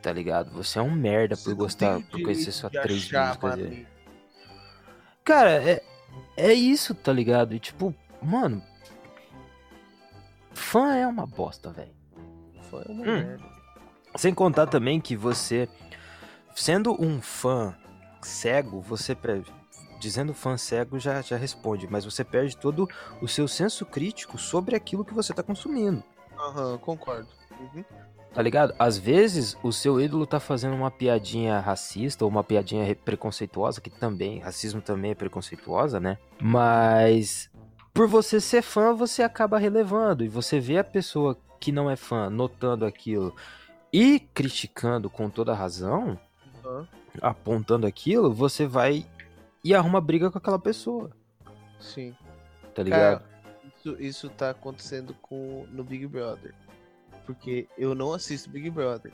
tá 0.01 0.13
ligado? 0.13 0.51
Você 0.53 0.79
é 0.79 0.83
um 0.83 0.91
merda 0.91 1.37
Você 1.37 1.51
por 1.51 1.55
gostar, 1.57 2.01
por 2.03 2.23
conhecer 2.23 2.53
só 2.53 2.69
três 2.71 3.11
músicas 3.11 3.57
dele. 3.57 3.87
Cara, 5.25 5.51
é, 5.63 5.83
é 6.37 6.53
isso, 6.53 6.95
tá 6.95 7.13
ligado? 7.13 7.55
E 7.55 7.59
tipo, 7.61 7.95
mano. 8.23 8.63
Fã 10.55 10.95
é 10.97 11.07
uma 11.07 11.27
bosta, 11.27 11.71
velho. 11.71 11.93
Foi 12.71 12.85
uma 12.89 13.03
Hum. 13.03 13.19
merda. 13.25 13.45
Sem 14.17 14.35
contar 14.35 14.67
também 14.67 15.01
que 15.01 15.17
você, 15.17 15.69
sendo 16.55 16.93
um 17.03 17.21
fã 17.23 17.75
cego, 18.27 18.81
você 18.81 19.15
perde. 19.15 19.53
Dizendo 19.99 20.35
fã 20.35 20.57
cego 20.57 20.99
já, 20.99 21.21
já 21.23 21.37
responde, 21.37 21.87
mas 21.89 22.05
você 22.05 22.25
perde 22.25 22.57
todo 22.57 22.89
o 23.21 23.29
seu 23.29 23.47
senso 23.47 23.87
crítico 23.87 24.37
sobre 24.37 24.75
aquilo 24.75 25.05
que 25.05 25.15
você 25.15 25.33
tá 25.33 25.43
consumindo. 25.43 26.03
Aham, 26.39 26.77
concordo. 26.79 27.29
Uhum. 27.61 27.85
Tá 28.35 28.41
ligado? 28.43 28.75
Às 28.79 28.97
vezes 28.99 29.57
o 29.63 29.71
seu 29.73 30.01
ídolo 30.01 30.27
tá 30.27 30.41
fazendo 30.41 30.75
uma 30.75 30.91
piadinha 30.91 31.61
racista 31.61 32.25
ou 32.25 32.31
uma 32.31 32.43
piadinha 32.43 32.83
re- 32.85 32.95
preconceituosa, 32.95 33.81
que 33.81 33.91
também, 33.91 34.39
racismo 34.41 34.81
também 34.81 35.11
é 35.13 35.15
preconceituosa, 35.15 36.01
né? 36.01 36.19
Mas 36.41 37.51
por 37.93 38.09
você 38.09 38.41
ser 38.41 38.63
fã, 38.63 38.95
você 38.95 39.23
acaba 39.23 39.59
relevando 39.59 40.25
e 40.25 40.29
você 40.29 40.59
vê 40.59 40.79
a 40.79 40.85
pessoa 40.85 41.37
que 41.61 41.71
não 41.71 41.91
é 41.91 41.95
fã 41.95 42.31
notando 42.31 42.87
aquilo 42.87 43.37
e 43.93 44.19
criticando 44.19 45.11
com 45.11 45.29
toda 45.29 45.55
razão, 45.55 46.19
Aham. 46.65 46.89
Apontando 47.21 47.87
aquilo, 47.87 48.33
você 48.33 48.67
vai 48.67 49.07
e 49.65 49.75
arruma 49.75 50.01
briga 50.01 50.31
com 50.31 50.39
aquela 50.39 50.59
pessoa, 50.59 51.11
Sim. 51.79 52.15
tá 52.75 52.83
ligado? 52.83 53.23
Isso, 53.77 53.97
isso 54.01 54.29
tá 54.31 54.51
acontecendo 54.51 55.15
com, 55.21 55.67
no 55.71 55.85
Big 55.85 56.07
Brother. 56.07 56.55
Porque 57.27 57.69
eu 57.79 57.95
não 57.95 58.13
assisto 58.13 58.51
Big 58.51 58.71
Brother. 58.71 59.13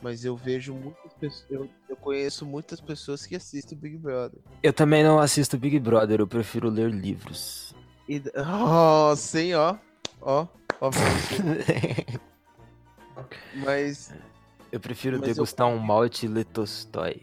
Mas 0.00 0.24
eu 0.24 0.36
vejo 0.36 0.72
muitas 0.74 1.12
pessoas. 1.14 1.50
Eu, 1.50 1.68
eu 1.88 1.96
conheço 1.96 2.46
muitas 2.46 2.80
pessoas 2.80 3.26
que 3.26 3.34
assistem 3.34 3.76
Big 3.76 3.98
Brother. 3.98 4.40
Eu 4.62 4.72
também 4.72 5.02
não 5.02 5.18
assisto 5.18 5.58
Big 5.58 5.78
Brother, 5.80 6.20
eu 6.20 6.26
prefiro 6.26 6.70
ler 6.70 6.90
livros. 6.90 7.74
E, 8.08 8.22
oh, 8.36 9.14
sim, 9.16 9.54
ó. 9.54 9.76
Ó, 10.20 10.46
ó. 10.80 10.90
Mas 13.56 14.12
Eu 14.70 14.80
prefiro 14.80 15.18
Mas 15.18 15.28
eu 15.28 15.34
degustar 15.34 15.66
um 15.68 15.78
malte 15.78 16.26
ler 16.28 16.44
Tolstói. 16.44 17.22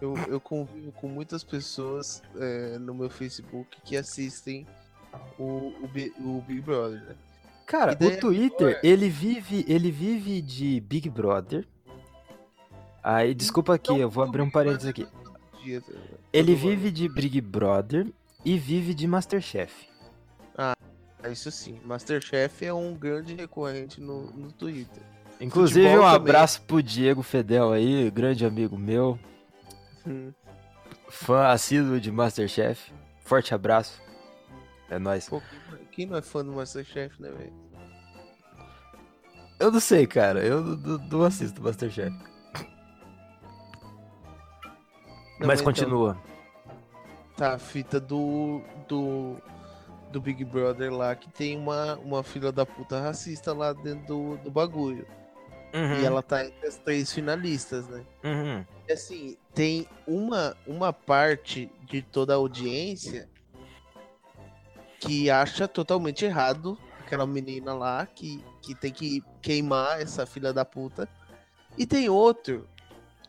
eu, 0.00 0.14
eu 0.28 0.40
convivo 0.40 0.92
com 0.92 1.08
muitas 1.08 1.42
pessoas 1.42 2.22
é, 2.36 2.78
no 2.78 2.94
meu 2.94 3.08
Facebook 3.10 3.80
que 3.84 3.96
assistem 3.96 4.66
o, 5.38 5.42
o, 5.42 5.88
o 6.18 6.42
Big 6.46 6.60
Brother, 6.60 7.00
né? 7.00 7.14
Cara, 7.66 7.94
daí 7.94 8.16
o 8.16 8.20
Twitter, 8.20 8.68
agora- 8.68 8.80
ele 8.82 9.08
vive, 9.10 9.64
ele 9.68 9.90
vive 9.90 10.40
de 10.40 10.80
Big 10.80 11.08
Brother. 11.10 11.66
Aí, 13.02 13.34
desculpa 13.34 13.74
aqui, 13.74 13.98
eu 13.98 14.08
vou 14.10 14.24
abrir 14.24 14.42
um 14.42 14.50
parênteses 14.50 14.86
aqui. 14.88 15.06
Ele 16.32 16.54
vive 16.54 16.90
de 16.90 17.08
Big 17.08 17.40
Brother 17.40 18.10
e 18.44 18.58
vive 18.58 18.94
de 18.94 19.06
Masterchef. 19.06 19.86
Ah, 20.56 20.74
Isso 21.30 21.50
sim, 21.50 21.78
Masterchef 21.84 22.64
é 22.64 22.72
um 22.72 22.94
grande 22.94 23.34
recorrente 23.34 24.00
no, 24.00 24.30
no 24.30 24.50
Twitter. 24.52 25.02
Inclusive, 25.40 25.80
Futebol 25.86 26.04
um 26.04 26.12
também. 26.12 26.16
abraço 26.30 26.62
pro 26.62 26.82
Diego 26.82 27.22
Fedel 27.22 27.72
aí, 27.72 28.10
grande 28.10 28.44
amigo 28.44 28.76
meu. 28.76 29.18
Hum. 30.06 30.32
fã 31.08 31.46
assíduo 31.48 32.00
de 32.00 32.10
Masterchef. 32.10 32.92
Forte 33.24 33.54
abraço. 33.54 34.00
É 34.90 34.98
nóis. 34.98 35.28
Pô, 35.28 35.40
quem 35.92 36.06
não 36.06 36.16
é 36.16 36.22
fã 36.22 36.44
do 36.44 36.52
Masterchef, 36.52 37.20
né, 37.20 37.30
velho? 37.30 37.52
Eu 39.60 39.70
não 39.70 39.80
sei, 39.80 40.06
cara. 40.06 40.40
Eu 40.44 40.62
não, 40.62 40.98
não- 40.98 41.22
assisto 41.24 41.62
Masterchef. 41.62 42.10
Não, 45.38 45.46
Mas 45.46 45.60
então, 45.60 45.72
continua. 45.72 46.16
Tá, 47.36 47.54
a 47.54 47.58
fita 47.58 48.00
do, 48.00 48.60
do, 48.88 49.36
do 50.10 50.20
Big 50.20 50.44
Brother 50.44 50.92
lá, 50.92 51.14
que 51.14 51.28
tem 51.30 51.56
uma, 51.56 51.94
uma 51.96 52.22
filha 52.24 52.50
da 52.50 52.66
puta 52.66 53.00
racista 53.00 53.52
lá 53.52 53.72
dentro 53.72 54.06
do, 54.06 54.36
do 54.38 54.50
bagulho. 54.50 55.06
Uhum, 55.72 56.00
E 56.00 56.04
ela 56.04 56.22
tá 56.22 56.44
entre 56.44 56.66
as 56.66 56.76
três 56.78 57.12
finalistas, 57.12 57.86
né? 57.88 58.04
uhum. 58.24 58.64
E 58.88 58.92
assim, 58.92 59.36
tem 59.54 59.86
uma, 60.06 60.56
uma 60.66 60.92
parte 60.92 61.70
de 61.82 62.00
toda 62.00 62.32
a 62.32 62.36
audiência 62.36 63.28
que 64.98 65.30
acha 65.30 65.68
totalmente 65.68 66.24
errado 66.24 66.78
aquela 67.08 67.26
menina 67.26 67.72
lá 67.72 68.06
que, 68.06 68.44
que 68.60 68.74
tem 68.74 68.92
que 68.92 69.24
queimar 69.40 70.00
essa 70.00 70.26
filha 70.26 70.52
da 70.52 70.64
puta. 70.64 71.08
E 71.76 71.86
tem 71.86 72.08
outro, 72.08 72.68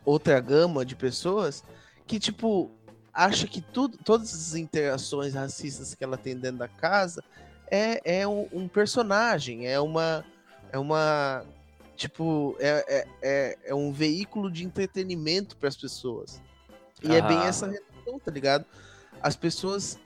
outra 0.04 0.40
gama 0.42 0.86
de 0.86 0.96
pessoas 0.96 1.64
que, 2.06 2.20
tipo, 2.20 2.70
acha 3.14 3.48
que 3.48 3.62
tudo, 3.62 3.98
todas 3.98 4.34
as 4.34 4.56
interações 4.56 5.34
racistas 5.34 5.96
que 5.96 6.04
ela 6.04 6.18
tem 6.18 6.36
dentro 6.36 6.58
da 6.58 6.68
casa 6.68 7.24
é, 7.72 8.20
é 8.22 8.28
um, 8.28 8.48
um 8.52 8.68
personagem, 8.68 9.68
é 9.68 9.80
uma. 9.80 10.26
É 10.72 10.78
uma. 10.78 11.46
Tipo, 12.00 12.56
é, 12.60 12.86
é, 12.88 13.08
é, 13.22 13.58
é 13.66 13.76
um 13.76 13.92
veículo 13.92 14.50
de 14.50 14.64
entretenimento 14.64 15.58
para 15.58 15.68
as 15.68 15.76
pessoas. 15.76 16.42
E 17.04 17.14
é 17.14 17.22
bem 17.22 17.38
Ah. 17.40 17.48
essa 17.48 17.68
relação, 17.68 18.18
tá 18.24 18.32
ligado? 18.32 18.66
As 19.22 19.36
pessoas, 19.36 20.00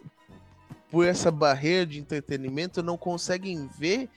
por 0.89 1.05
essa 1.05 1.29
barreira 1.29 1.85
de 1.85 1.99
entretenimento, 1.99 2.81
não 2.81 2.97
conseguem 2.97 3.69
ver 3.77 4.09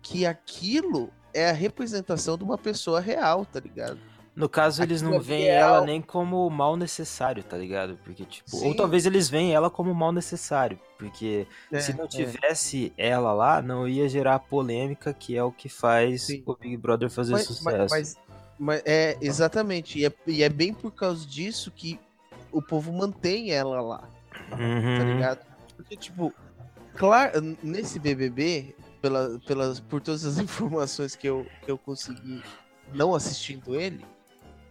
que 0.00 0.24
aquilo 0.24 1.12
é 1.32 1.50
a 1.50 1.52
representação 1.52 2.38
de 2.38 2.44
uma 2.44 2.56
pessoa 2.56 3.00
real, 3.00 3.44
tá 3.44 3.58
ligado? 3.58 3.98
No 4.34 4.48
caso, 4.48 4.82
eles 4.82 5.00
Aquilo 5.00 5.12
não 5.12 5.20
é 5.20 5.22
veem 5.22 5.46
ela 5.48 5.80
nem 5.82 6.02
como 6.02 6.50
mal 6.50 6.76
necessário, 6.76 7.44
tá 7.44 7.56
ligado? 7.56 7.96
Porque, 8.02 8.24
tipo, 8.24 8.64
ou 8.64 8.74
talvez 8.74 9.06
eles 9.06 9.28
veem 9.28 9.54
ela 9.54 9.70
como 9.70 9.94
mal 9.94 10.10
necessário. 10.10 10.78
Porque 10.98 11.46
se 11.80 11.96
não 11.96 12.08
tivesse 12.08 12.92
ela 12.96 13.32
lá, 13.32 13.62
não 13.62 13.86
ia 13.86 14.08
gerar 14.08 14.34
a 14.34 14.38
polêmica, 14.40 15.12
que 15.14 15.36
é 15.36 15.42
o 15.44 15.52
que 15.52 15.68
faz 15.68 16.22
Sim. 16.22 16.42
o 16.46 16.56
Big 16.56 16.76
Brother 16.76 17.08
fazer 17.10 17.32
mas, 17.32 17.44
sucesso. 17.46 17.76
mas- 17.76 17.90
mas- 17.90 18.16
mas 18.58 18.82
é 18.84 19.16
exatamente, 19.20 19.98
e 19.98 20.06
é, 20.06 20.12
e 20.26 20.42
é 20.42 20.48
bem 20.48 20.72
por 20.74 20.90
causa 20.92 21.26
disso 21.26 21.70
que 21.70 21.98
o 22.50 22.62
povo 22.62 22.92
mantém 22.92 23.50
ela 23.52 23.80
lá. 23.80 24.08
Uhum. 24.52 24.98
tá 24.98 25.04
ligado? 25.04 25.46
Porque, 25.76 25.96
tipo, 25.96 26.32
claro, 26.94 27.56
nesse 27.62 27.98
BBB, 28.00 28.74
pela, 29.00 29.38
pelas, 29.46 29.78
por 29.80 30.00
todas 30.00 30.24
as 30.24 30.38
informações 30.38 31.14
que 31.14 31.28
eu, 31.28 31.46
que 31.64 31.70
eu 31.70 31.78
consegui 31.78 32.42
não 32.92 33.14
assistindo 33.14 33.74
ele, 33.76 34.04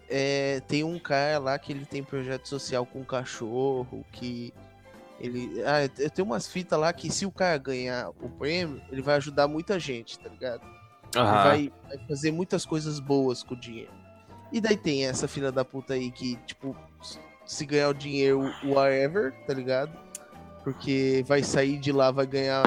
é, 0.10 0.62
tem 0.68 0.84
um 0.84 1.00
cara 1.00 1.40
lá 1.40 1.58
que 1.58 1.72
ele 1.72 1.86
tem 1.86 2.04
projeto 2.04 2.48
social 2.48 2.86
com 2.86 3.00
um 3.00 3.04
cachorro, 3.04 4.06
que 4.12 4.54
ele... 5.20 5.64
Ah, 5.66 5.90
eu 5.98 6.10
tenho 6.10 6.26
umas 6.26 6.48
fitas 6.48 6.80
lá 6.80 6.92
que 6.92 7.12
se 7.12 7.26
o 7.26 7.32
cara 7.32 7.58
ganhar 7.58 8.10
o 8.10 8.30
prêmio, 8.30 8.82
ele 8.92 9.02
vai 9.02 9.16
ajudar 9.16 9.48
muita 9.48 9.80
gente, 9.80 10.20
tá 10.20 10.30
ligado? 10.30 10.62
Ele 11.16 11.24
Aham. 11.24 11.44
vai, 11.44 11.72
vai 11.88 11.98
fazer 12.08 12.32
muitas 12.32 12.66
coisas 12.66 13.00
boas 13.00 13.44
com 13.44 13.54
o 13.54 13.60
dinheiro. 13.60 13.92
E 14.52 14.62
daí 14.62 14.78
tem 14.78 15.06
essa 15.06 15.28
filha 15.28 15.52
da 15.52 15.66
puta 15.66 15.96
aí 15.96 16.12
que, 16.12 16.36
tipo, 16.46 16.76
se 17.46 17.66
ganhar 17.66 17.90
o 17.90 17.94
dinheiro, 17.94 18.54
whatever, 18.64 19.34
tá 19.48 19.54
ligado? 19.54 19.92
Porque 20.64 21.24
vai 21.28 21.44
sair 21.44 21.78
de 21.78 21.92
lá, 21.92 22.12
vai 22.12 22.26
ganhar. 22.28 22.64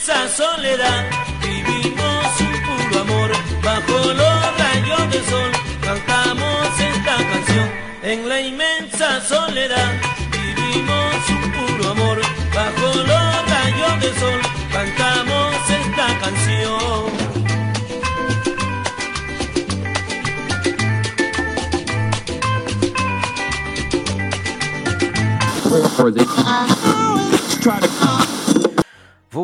Inmensa 0.00 0.28
soledad 0.34 1.04
vivimos 1.42 2.40
un 2.40 2.52
puro 2.64 3.00
amor, 3.02 3.30
bajo 3.62 3.98
los 4.14 4.58
rayos 4.58 5.10
del 5.10 5.24
sol 5.26 5.52
cantamos 5.82 6.80
esta 6.80 7.16
canción. 7.16 7.68
En 8.02 8.28
la 8.28 8.40
inmensa 8.40 9.20
soledad 9.20 9.92
vivimos 10.32 11.14
un 11.28 11.52
puro 11.52 11.90
amor, 11.90 12.18
bajo 12.54 12.86
los 12.96 13.50
rayos 13.50 14.00
del 14.00 14.14
sol 14.18 14.40
cantamos 14.72 15.54
esta 15.68 16.18
canción. 16.18 17.10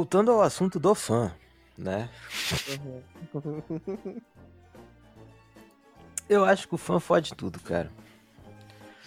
Voltando 0.06 0.30
ao 0.30 0.40
assunto 0.40 0.78
do 0.78 0.94
fã, 0.94 1.32
né? 1.76 2.08
Eu 6.28 6.44
acho 6.44 6.68
que 6.68 6.76
o 6.76 6.78
fã 6.78 7.00
fode 7.00 7.34
tudo, 7.34 7.58
cara. 7.58 7.90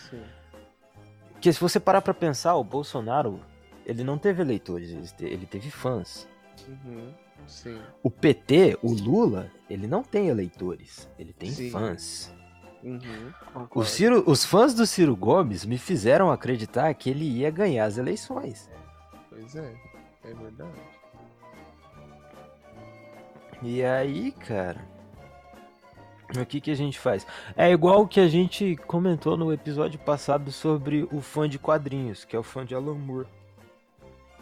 Sim. 0.09 0.21
Porque 1.31 1.53
se 1.53 1.59
você 1.61 1.79
parar 1.79 2.01
pra 2.01 2.13
pensar, 2.13 2.55
o 2.55 2.65
Bolsonaro, 2.65 3.39
ele 3.85 4.03
não 4.03 4.17
teve 4.17 4.41
eleitores, 4.41 4.89
ele 4.89 5.07
te- 5.07 5.23
ele 5.23 5.45
teve 5.45 5.71
fãs. 5.71 6.27
Uhum, 6.67 7.13
Sim. 7.47 7.81
O 8.03 8.11
PT, 8.11 8.77
o 8.83 8.91
Lula, 8.91 9.49
ele 9.69 9.87
não 9.87 10.03
tem 10.03 10.27
eleitores, 10.27 11.07
ele 11.17 11.31
tem 11.31 11.49
Sim. 11.49 11.71
fãs. 11.71 12.29
Uhum, 12.83 13.31
O. 13.73 13.85
Ciro, 13.85 14.21
os 14.27 14.43
fãs 14.43 14.73
do 14.73 14.85
Ciro 14.85 15.15
Gomes 15.15 15.63
me 15.63 15.77
fizeram 15.77 16.29
acreditar 16.29 16.93
que 16.93 17.09
ele 17.09 17.23
ia 17.23 17.49
ganhar 17.49 17.85
as 17.85 17.97
eleições. 17.97 18.69
Pois 19.29 19.55
é, 19.55 19.73
é 20.31 20.33
verdade. 20.33 20.79
E 23.61 23.83
aí, 23.83 24.31
cara, 24.31 24.77
o 26.37 26.45
que 26.45 26.61
que 26.61 26.71
a 26.71 26.75
gente 26.75 26.97
faz? 26.97 27.27
É 27.57 27.69
igual 27.71 28.01
o 28.03 28.07
que 28.07 28.19
a 28.19 28.27
gente 28.27 28.75
comentou 28.87 29.35
no 29.35 29.51
episódio 29.51 29.99
passado 29.99 30.51
sobre 30.51 31.07
o 31.11 31.19
fã 31.21 31.47
de 31.49 31.59
quadrinhos, 31.59 32.23
que 32.23 32.35
é 32.35 32.39
o 32.39 32.43
fã 32.43 32.65
de 32.65 32.73
Alan 32.73 32.95
Moore. 32.95 33.27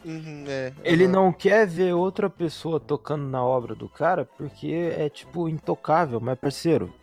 Uhum, 0.05 0.45
é, 0.47 0.71
Ele 0.83 1.05
aham. 1.05 1.11
não 1.11 1.33
quer 1.33 1.65
ver 1.67 1.93
outra 1.93 2.29
pessoa 2.29 2.79
tocando 2.79 3.23
na 3.27 3.43
obra 3.43 3.73
do 3.73 3.89
cara 3.89 4.23
porque 4.37 4.93
é 4.95 5.09
tipo 5.09 5.49
intocável, 5.49 6.19
mas 6.21 6.37
parceiro. 6.37 6.93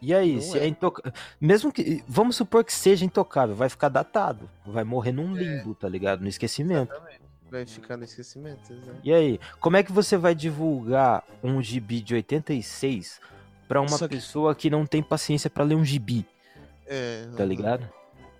E 0.00 0.14
aí, 0.14 0.34
Não 0.36 0.40
se 0.40 0.58
é, 0.58 0.64
é. 0.64 0.66
intocável. 0.68 1.12
Mesmo 1.40 1.70
que. 1.72 2.02
Vamos 2.08 2.36
supor 2.36 2.64
que 2.64 2.72
seja 2.72 3.04
intocável, 3.04 3.54
vai 3.54 3.68
ficar 3.68 3.88
datado. 3.88 4.48
Vai 4.64 4.84
morrer 4.84 5.12
num 5.12 5.36
É. 5.36 5.40
limbo, 5.42 5.74
tá 5.74 5.88
ligado? 5.88 6.20
No 6.22 6.28
esquecimento. 6.28 6.94
Vai 7.50 7.64
ficar 7.66 7.96
no 7.96 8.04
esquecimento, 8.04 8.72
exato. 8.72 8.98
E 9.04 9.12
aí, 9.12 9.38
como 9.60 9.76
é 9.76 9.82
que 9.82 9.92
você 9.92 10.16
vai 10.16 10.34
divulgar 10.34 11.22
um 11.42 11.62
gibi 11.62 12.00
de 12.00 12.14
86 12.14 13.20
pra 13.68 13.80
uma 13.80 13.98
que- 13.98 14.08
pessoa 14.08 14.54
que 14.54 14.68
não 14.68 14.84
tem 14.86 15.02
paciência 15.02 15.48
pra 15.48 15.64
ler 15.64 15.74
um 15.76 15.84
gibi, 15.84 16.26
É, 16.86 17.28
tá 17.36 17.44
ligado? 17.44 17.88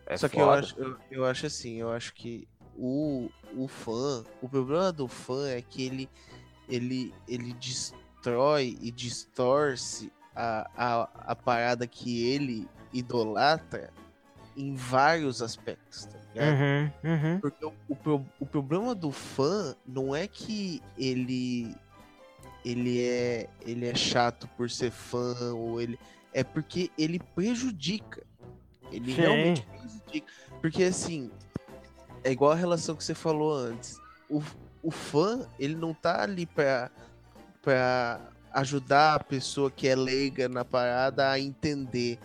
É 0.07 0.17
Só 0.17 0.29
que 0.29 0.41
eu 0.41 0.45
foda. 0.45 0.59
acho, 0.61 0.75
eu, 0.79 0.97
eu 1.11 1.25
acho 1.25 1.47
assim, 1.47 1.77
eu 1.77 1.91
acho 1.91 2.15
que 2.15 2.49
o, 2.77 3.29
o 3.55 3.69
fã, 3.69 4.25
o 4.43 4.49
problema 4.49 4.93
do 4.93 5.07
fã 5.09 5.49
é 5.49 5.61
que 5.63 5.85
ele, 5.85 6.09
ele, 6.69 7.15
ele 7.29 7.53
destrói 7.55 8.77
e 8.81 8.91
distorce 8.91 10.13
a, 10.35 10.69
a, 10.77 11.33
a 11.33 11.37
parada 11.37 11.87
que 11.87 12.25
ele 12.29 12.69
idolatra 12.93 13.93
em 14.57 14.75
vários 14.75 15.43
aspectos, 15.43 16.07
tá 16.07 16.19
ligado? 16.29 16.57
Uhum, 16.57 16.91
uhum. 17.05 17.41
Porque 17.41 17.65
o, 17.65 17.73
o, 17.89 18.27
o 18.41 18.47
problema 18.47 18.95
do 18.95 19.13
fã 19.13 19.77
não 19.87 20.15
é 20.15 20.27
que 20.27 20.83
ele 20.97 21.75
ele 22.65 23.01
é 23.01 23.49
ele 23.61 23.87
é 23.87 23.95
chato 23.95 24.49
por 24.57 24.71
ser 24.71 24.91
fã 24.91 25.55
ou 25.55 25.81
ele 25.81 25.99
é 26.33 26.43
porque 26.43 26.91
ele 26.99 27.19
prejudica. 27.19 28.23
Ele 28.91 29.15
Sim. 29.15 29.21
realmente 29.21 29.63
prejudica. 29.63 30.33
Porque 30.61 30.83
assim, 30.85 31.31
é 32.23 32.33
igual 32.33 32.53
a 32.53 32.57
relação 32.57 32.97
que 32.97 33.05
você 33.05 33.15
falou 33.15 33.55
antes. 33.55 33.99
O, 34.29 34.43
o 34.83 34.91
fã, 34.91 35.47
ele 35.59 35.75
não 35.75 35.95
tá 35.95 36.23
ali 36.23 36.45
pra, 36.45 36.91
pra 37.63 38.21
ajudar 38.53 39.15
a 39.15 39.21
pessoa 39.21 39.71
que 39.71 39.87
é 39.87 39.95
leiga 39.95 40.49
na 40.49 40.65
parada 40.65 41.31
a 41.31 41.39
entender, 41.39 42.19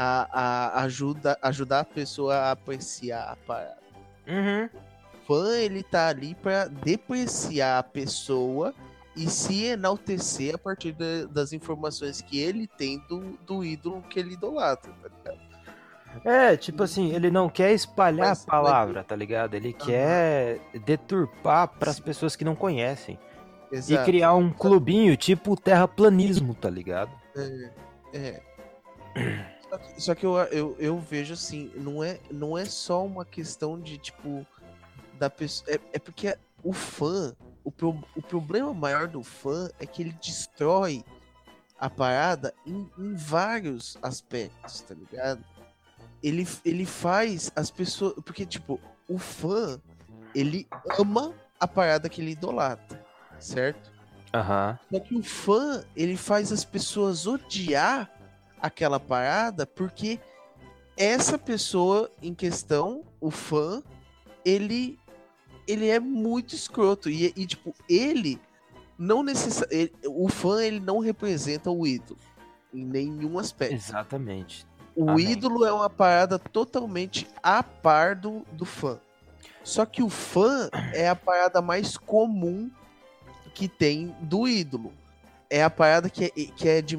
a, 0.00 0.78
a 0.78 0.82
ajuda, 0.84 1.36
ajudar 1.42 1.80
a 1.80 1.84
pessoa 1.84 2.36
a 2.36 2.50
apreciar 2.52 3.32
a 3.32 3.36
parada. 3.36 3.78
Uhum. 4.28 4.68
fã 5.26 5.56
ele 5.56 5.82
tá 5.82 6.08
ali 6.08 6.34
pra 6.34 6.66
depreciar 6.66 7.78
a 7.78 7.82
pessoa 7.82 8.74
e 9.16 9.28
se 9.28 9.64
enaltecer 9.64 10.54
a 10.54 10.58
partir 10.58 10.92
da- 10.92 11.26
das 11.30 11.52
informações 11.52 12.20
que 12.20 12.38
ele 12.38 12.66
tem 12.66 12.98
do, 13.08 13.38
do 13.46 13.64
ídolo 13.64 14.02
que 14.02 14.20
ele 14.20 14.34
idolatra, 14.34 14.92
tá 15.02 15.08
ligado? 15.32 15.48
É, 16.24 16.56
tipo 16.56 16.82
assim, 16.82 17.12
ele 17.14 17.30
não 17.30 17.48
quer 17.48 17.72
espalhar 17.72 18.28
Mas- 18.28 18.44
a 18.44 18.50
palavra, 18.50 19.02
tá 19.04 19.16
ligado? 19.16 19.54
Ele 19.54 19.72
quer 19.72 20.58
deturpar 20.84 21.68
pras 21.68 21.98
pessoas 21.98 22.36
que 22.36 22.44
não 22.44 22.54
conhecem. 22.54 23.18
E 23.72 23.76
Exato. 23.76 24.04
criar 24.06 24.34
um 24.34 24.50
clubinho 24.50 25.16
tipo 25.16 25.54
terraplanismo, 25.54 26.54
tá 26.54 26.70
ligado? 26.70 27.10
É. 28.14 28.40
Que, 29.14 29.57
só 29.96 30.14
que 30.14 30.24
eu, 30.24 30.36
eu, 30.36 30.76
eu 30.78 30.98
vejo 30.98 31.34
assim, 31.34 31.70
não 31.76 32.02
é, 32.02 32.20
não 32.30 32.56
é 32.56 32.64
só 32.64 33.04
uma 33.04 33.24
questão 33.24 33.78
de, 33.78 33.98
tipo, 33.98 34.46
da 35.18 35.28
pessoa. 35.28 35.70
É, 35.74 35.80
é 35.94 35.98
porque 35.98 36.36
o 36.62 36.72
fã, 36.72 37.34
o, 37.64 37.70
pro, 37.70 38.02
o 38.16 38.22
problema 38.22 38.72
maior 38.72 39.08
do 39.08 39.22
fã 39.22 39.68
é 39.78 39.86
que 39.86 40.02
ele 40.02 40.12
destrói 40.12 41.04
a 41.78 41.88
parada 41.88 42.52
em, 42.66 42.90
em 42.98 43.14
vários 43.14 43.96
aspectos, 44.02 44.80
tá 44.80 44.94
ligado? 44.94 45.44
Ele, 46.22 46.46
ele 46.64 46.84
faz 46.84 47.52
as 47.54 47.70
pessoas. 47.70 48.14
Porque, 48.24 48.44
tipo, 48.44 48.80
o 49.08 49.18
fã, 49.18 49.80
ele 50.34 50.66
ama 50.98 51.34
a 51.60 51.68
parada 51.68 52.08
que 52.08 52.20
ele 52.20 52.32
idolatra, 52.32 53.04
certo? 53.38 53.92
Aham. 54.34 54.78
Só 54.90 55.00
que 55.00 55.14
o 55.14 55.22
fã, 55.22 55.84
ele 55.96 56.16
faz 56.16 56.52
as 56.52 56.64
pessoas 56.64 57.26
odiar 57.26 58.10
aquela 58.60 58.98
parada 58.98 59.66
porque 59.66 60.18
essa 60.96 61.38
pessoa 61.38 62.10
em 62.20 62.34
questão, 62.34 63.04
o 63.20 63.30
fã, 63.30 63.82
ele 64.44 64.98
ele 65.66 65.88
é 65.88 66.00
muito 66.00 66.54
escroto 66.54 67.10
e, 67.10 67.26
e, 67.36 67.46
tipo, 67.46 67.74
ele 67.88 68.40
não 68.98 69.22
necessariamente 69.22 69.92
o 70.06 70.28
fã 70.28 70.64
ele 70.64 70.80
não 70.80 70.98
representa 70.98 71.70
o 71.70 71.86
ídolo 71.86 72.18
em 72.72 72.84
nenhum 72.84 73.38
aspecto. 73.38 73.74
Exatamente. 73.74 74.66
O 74.96 75.10
Amém. 75.10 75.30
ídolo 75.30 75.64
é 75.64 75.72
uma 75.72 75.88
parada 75.88 76.38
totalmente 76.38 77.28
a 77.42 77.62
par 77.62 78.16
do, 78.16 78.44
do 78.52 78.64
fã. 78.64 78.98
Só 79.62 79.86
que 79.86 80.02
o 80.02 80.08
fã 80.08 80.68
é 80.92 81.08
a 81.08 81.14
parada 81.14 81.60
mais 81.60 81.96
comum 81.96 82.70
que 83.54 83.68
tem 83.68 84.14
do 84.20 84.48
ídolo. 84.48 84.92
É 85.48 85.62
a 85.62 85.70
parada 85.70 86.10
que 86.10 86.24
é, 86.24 86.30
que 86.30 86.68
é 86.68 86.82
de, 86.82 86.96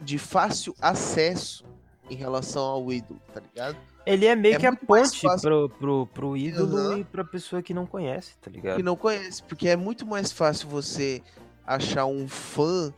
de 0.00 0.18
fácil 0.18 0.74
acesso 0.80 1.64
em 2.10 2.14
relação 2.14 2.62
ao 2.62 2.92
ídolo, 2.92 3.20
tá 3.32 3.40
ligado? 3.40 3.76
Ele 4.04 4.24
é 4.26 4.36
meio 4.36 4.54
É 4.54 4.58
que 4.58 4.66
a 4.66 4.76
ponte 4.76 5.20
pro, 5.42 5.68
pro, 5.68 6.06
pro 6.06 6.36
ídolo 6.36 6.78
Aham. 6.78 6.98
e 6.98 7.04
pra 7.04 7.24
pessoa 7.24 7.60
que 7.60 7.74
não 7.74 7.84
conhece, 7.86 8.36
tá 8.40 8.48
ligado? 8.50 8.76
Que 8.76 8.82
não 8.82 8.96
conhece, 8.96 9.42
porque 9.42 9.68
é 9.68 9.74
muito 9.74 10.06
mais 10.06 10.30
fácil 10.30 10.68
você 10.68 11.20
achar 11.66 12.06
um 12.06 12.28
fã 12.28 12.94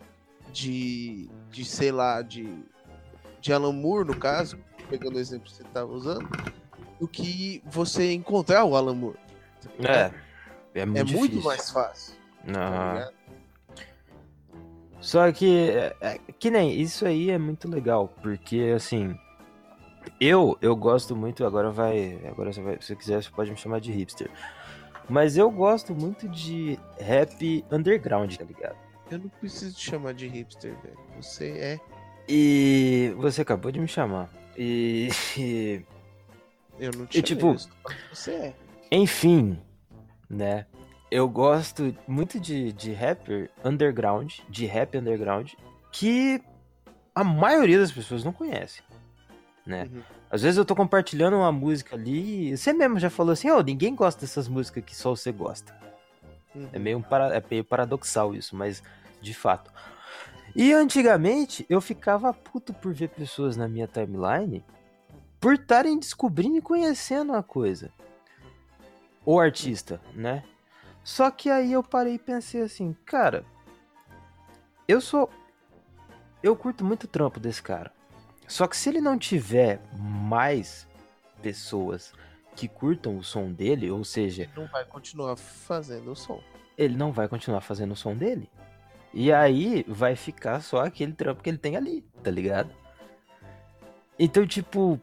de, 0.52 1.30
de 1.50 1.64
sei 1.64 1.90
lá, 1.90 2.20
de, 2.20 2.62
de 3.40 3.52
Alan 3.52 3.72
Moore, 3.72 4.06
no 4.06 4.14
caso, 4.14 4.58
pegando 4.90 5.16
o 5.16 5.18
exemplo 5.18 5.46
que 5.46 5.52
você 5.52 5.64
tava 5.64 5.90
usando, 5.90 6.28
do 7.00 7.08
que 7.08 7.62
você 7.64 8.12
encontrar 8.12 8.64
o 8.64 8.76
Alan 8.76 8.94
Moore. 8.94 9.18
tá? 9.82 9.88
É. 9.88 10.12
É 10.74 10.84
muito 10.84 10.98
é 11.14 11.16
muito 11.16 11.42
mais 11.42 11.70
fácil. 11.70 12.14
tá 12.44 12.52
Aham. 12.52 12.92
ligado? 12.94 13.17
Só 15.00 15.30
que, 15.30 15.70
é, 15.70 15.96
é, 16.00 16.20
que 16.38 16.50
nem, 16.50 16.80
isso 16.80 17.06
aí 17.06 17.30
é 17.30 17.38
muito 17.38 17.68
legal, 17.68 18.12
porque 18.20 18.72
assim, 18.74 19.16
eu, 20.20 20.58
eu 20.61 20.74
gosto 20.74 21.14
muito, 21.14 21.44
agora 21.44 21.70
vai, 21.70 22.18
agora 22.26 22.52
você 22.52 22.61
vai, 22.61 22.76
se 22.80 22.88
você 22.88 22.96
quiser 22.96 23.22
você 23.22 23.30
pode 23.30 23.50
me 23.50 23.56
chamar 23.56 23.80
de 23.80 23.92
hipster, 23.92 24.28
mas 25.08 25.37
eu 25.37 25.50
gosto 25.50 25.94
muito 25.94 26.28
de 26.28 26.78
rap 26.98 27.64
underground, 27.70 28.34
tá 28.37 28.44
ligado? 28.44 28.76
Eu 29.11 29.18
não 29.20 29.28
preciso 29.28 29.74
te 29.74 29.90
chamar 29.90 30.14
de 30.14 30.26
hipster, 30.26 30.74
velho. 30.82 30.98
Você 31.20 31.50
é. 31.50 31.80
E 32.28 33.14
você 33.16 33.40
acabou 33.40 33.70
de 33.70 33.80
me 33.80 33.88
chamar, 33.88 34.28
e, 34.56 35.08
Eu 36.78 36.92
não 36.96 37.06
te 37.06 37.18
E, 37.18 37.22
tipo-. 37.22 37.56
Você 38.12 38.32
é. 38.32 38.54
enfim, 38.92 39.58
né, 40.30 40.66
eu 41.10 41.28
gosto 41.28 41.94
muito 42.06 42.38
de, 42.38 42.72
de 42.72 42.92
rapper 42.92 43.50
underground, 43.64 44.38
de 44.48 44.66
rap 44.66 44.96
underground, 44.96 45.52
que 45.90 46.40
a 47.14 47.24
maioria 47.24 47.78
das 47.78 47.90
pessoas 47.92 48.24
não 48.24 48.32
conhece, 48.32 48.82
né? 49.66 49.88
Uhum. 49.92 50.02
Às 50.30 50.42
vezes 50.42 50.58
eu 50.58 50.64
tô 50.64 50.76
compartilhando 50.76 51.36
uma 51.36 51.50
música 51.50 51.96
ali, 51.96 52.52
e 52.52 52.56
você 52.56 52.72
mesmo 52.72 52.98
já 52.98 53.08
falou 53.08 53.32
assim, 53.32 53.50
ó, 53.50 53.62
ninguém 53.62 53.94
gosta 53.94 54.20
dessas 54.20 54.46
músicas 54.46 54.84
que 54.84 54.94
só 54.94 55.10
você 55.10 55.32
gosta. 55.32 55.74
Uhum. 56.54 56.68
É 56.72 56.78
meio, 56.78 56.98
um 56.98 57.02
para- 57.02 57.34
é 57.34 57.42
meio 57.50 57.64
paradoxal 57.64 58.34
isso, 58.34 58.54
mas 58.54 58.82
de 59.20 59.32
fato. 59.34 59.72
E 60.54 60.72
antigamente 60.72 61.64
eu 61.68 61.80
ficava 61.80 62.32
puto 62.32 62.74
por 62.74 62.92
ver 62.92 63.08
pessoas 63.08 63.56
na 63.56 63.68
minha 63.68 63.86
timeline 63.86 64.64
por 65.40 65.54
estarem 65.54 65.98
descobrindo 65.98 66.56
e 66.56 66.62
conhecendo 66.62 67.32
a 67.32 67.42
coisa. 67.42 67.90
O 69.24 69.38
artista, 69.38 70.00
né? 70.14 70.42
Só 71.08 71.30
que 71.30 71.48
aí 71.48 71.72
eu 71.72 71.82
parei 71.82 72.16
e 72.16 72.18
pensei 72.18 72.60
assim, 72.60 72.94
cara, 73.06 73.42
eu 74.86 75.00
sou. 75.00 75.30
Eu 76.42 76.54
curto 76.54 76.84
muito 76.84 77.04
o 77.04 77.08
trampo 77.08 77.40
desse 77.40 77.62
cara. 77.62 77.90
Só 78.46 78.66
que 78.66 78.76
se 78.76 78.90
ele 78.90 79.00
não 79.00 79.16
tiver 79.18 79.80
mais 79.98 80.86
pessoas 81.40 82.12
que 82.54 82.68
curtam 82.68 83.16
o 83.16 83.24
som 83.24 83.50
dele, 83.50 83.90
ou 83.90 84.04
seja, 84.04 84.50
Não 84.54 84.66
vai 84.66 84.84
continuar 84.84 85.34
fazendo 85.36 86.12
o 86.12 86.14
som. 86.14 86.42
ele 86.76 86.94
não 86.94 87.10
vai 87.10 87.26
continuar 87.26 87.62
fazendo 87.62 87.92
o 87.92 87.96
som 87.96 88.14
dele. 88.14 88.50
E 89.14 89.32
aí 89.32 89.86
vai 89.88 90.14
ficar 90.14 90.60
só 90.60 90.84
aquele 90.84 91.14
trampo 91.14 91.42
que 91.42 91.48
ele 91.48 91.56
tem 91.56 91.74
ali, 91.74 92.02
tá 92.22 92.30
ligado? 92.30 92.70
Então, 94.18 94.46
tipo, 94.46 95.00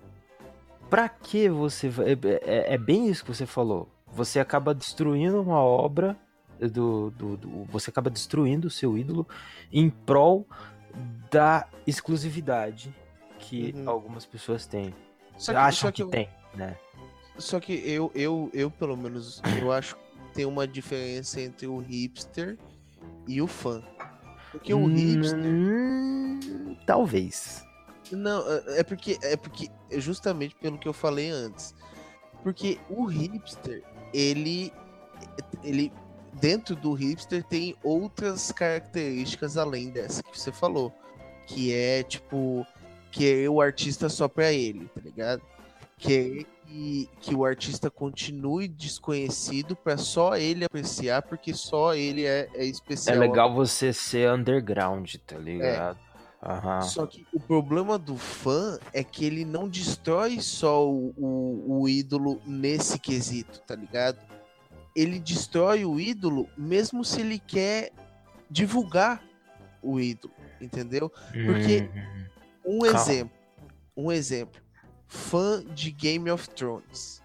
pra 0.88 1.10
que 1.10 1.50
você 1.50 1.90
vai. 1.90 2.12
É, 2.12 2.18
é- 2.44 2.74
é 2.76 2.78
bem 2.78 3.08
isso 3.10 3.26
que 3.26 3.34
você 3.34 3.48
falou. 3.48 3.90
Você 4.16 4.40
acaba 4.40 4.74
destruindo 4.74 5.42
uma 5.42 5.60
obra 5.60 6.18
do, 6.60 7.12
do, 7.12 7.38
do- 7.38 7.64
Você 7.66 7.90
acaba 7.90 8.10
destruindo 8.10 8.68
o 8.68 8.72
seu 8.72 8.98
ídolo 8.98 9.28
em 9.72 9.90
prol 9.90 10.48
da 11.30 11.68
exclusividade 11.86 12.96
que 13.38 13.74
Uhum. 13.76 13.90
algumas 13.90 14.26
pessoas 14.26 14.66
têm. 14.66 14.94
Só 15.38 15.52
que, 15.52 15.58
acham 15.58 15.88
só 15.90 15.92
que, 15.92 16.02
eu- 16.02 16.08
tem, 16.10 16.30
né? 16.54 16.78
Só 17.38 17.60
que 17.60 17.74
eu, 17.74 18.10
eu, 18.16 18.50
eu, 18.54 18.72
pelo 18.72 18.96
menos, 18.96 19.42
eu 19.62 19.70
acho 19.74 19.96
que 19.98 20.02
tem 20.34 20.46
uma 20.46 20.66
diferença 20.66 21.42
entre 21.42 21.68
o 21.68 21.78
hipster 21.80 22.58
e 23.28 23.42
o 23.42 23.48
fã. 23.48 23.84
Porque 24.54 24.74
o 24.74 24.86
hipster. 24.88 25.38
Hum, 25.46 26.78
talvez. 26.88 27.62
Não, 28.12 28.42
é 28.50 28.80
é 28.80 28.84
porque 28.84 29.18
é 29.22 29.36
porque 29.36 29.70
é 29.92 30.00
justamente 30.00 30.56
pelo 30.56 30.78
que 30.78 30.88
eu 30.88 30.94
falei 30.94 31.30
antes. 31.30 31.76
Porque 32.42 32.80
o 32.90 33.04
hipster, 33.06 33.84
ele 34.16 34.72
ele 35.64 35.92
dentro 36.34 36.76
do 36.76 36.94
hipster 36.94 37.44
tem 37.44 37.76
outras 37.84 38.52
características 38.52 39.58
além 39.58 39.90
dessa 39.90 40.22
que 40.24 40.38
você 40.40 40.52
falou, 40.52 40.94
que 41.48 41.74
é 41.74 42.04
tipo 42.04 42.66
que 43.12 43.44
é 43.46 43.50
o 43.50 43.62
artista 43.62 44.10
só 44.10 44.28
pra 44.28 44.52
ele, 44.52 44.88
tá 44.94 45.02
ligado? 45.02 45.42
Que 45.98 46.14
é 46.42 46.56
que, 46.68 47.10
que 47.22 47.36
o 47.36 47.46
artista 47.46 47.90
continue 47.92 48.68
desconhecido 48.68 49.76
pra 49.76 49.98
só 49.98 50.36
ele 50.36 50.66
apreciar, 50.66 51.22
porque 51.22 51.54
só 51.54 51.94
ele 51.94 52.26
é, 52.26 52.50
é 52.54 52.64
É 52.64 52.66
especial. 52.66 53.18
legal 53.18 53.54
você 53.54 53.94
ser 53.94 54.30
underground, 54.32 55.16
tá 55.26 55.38
ligado? 55.38 56.00
Aham. 56.46 56.82
Só 56.84 57.08
que 57.08 57.26
o 57.34 57.40
problema 57.40 57.98
do 57.98 58.16
fã 58.18 58.78
é 58.94 59.04
que 59.04 59.26
ele 59.26 59.44
não 59.44 59.68
destrói 59.68 60.40
só 60.40 60.88
o, 60.88 61.14
o, 61.18 61.82
o 61.82 61.90
ídolo 61.90 62.40
nesse 62.46 63.00
quesito, 63.00 63.60
tá 63.62 63.76
ligado? 63.76 64.20
Ele 64.96 65.20
destrói 65.20 65.84
o 65.86 66.00
ídolo 66.00 66.48
mesmo 66.56 67.04
se 67.04 67.22
ele 67.22 67.40
quer 67.40 67.92
divulgar 68.50 69.24
o 69.82 70.00
ídolo, 70.00 70.34
entendeu? 70.62 71.10
porque- 71.46 71.90
Uhum. 71.94 72.26
Um 72.68 72.80
Calma. 72.80 72.98
exemplo, 73.00 73.38
um 73.96 74.12
exemplo. 74.12 74.62
Fã 75.08 75.64
de 75.74 75.92
Game 75.92 76.32
of 76.32 76.50
Thrones. 76.50 77.22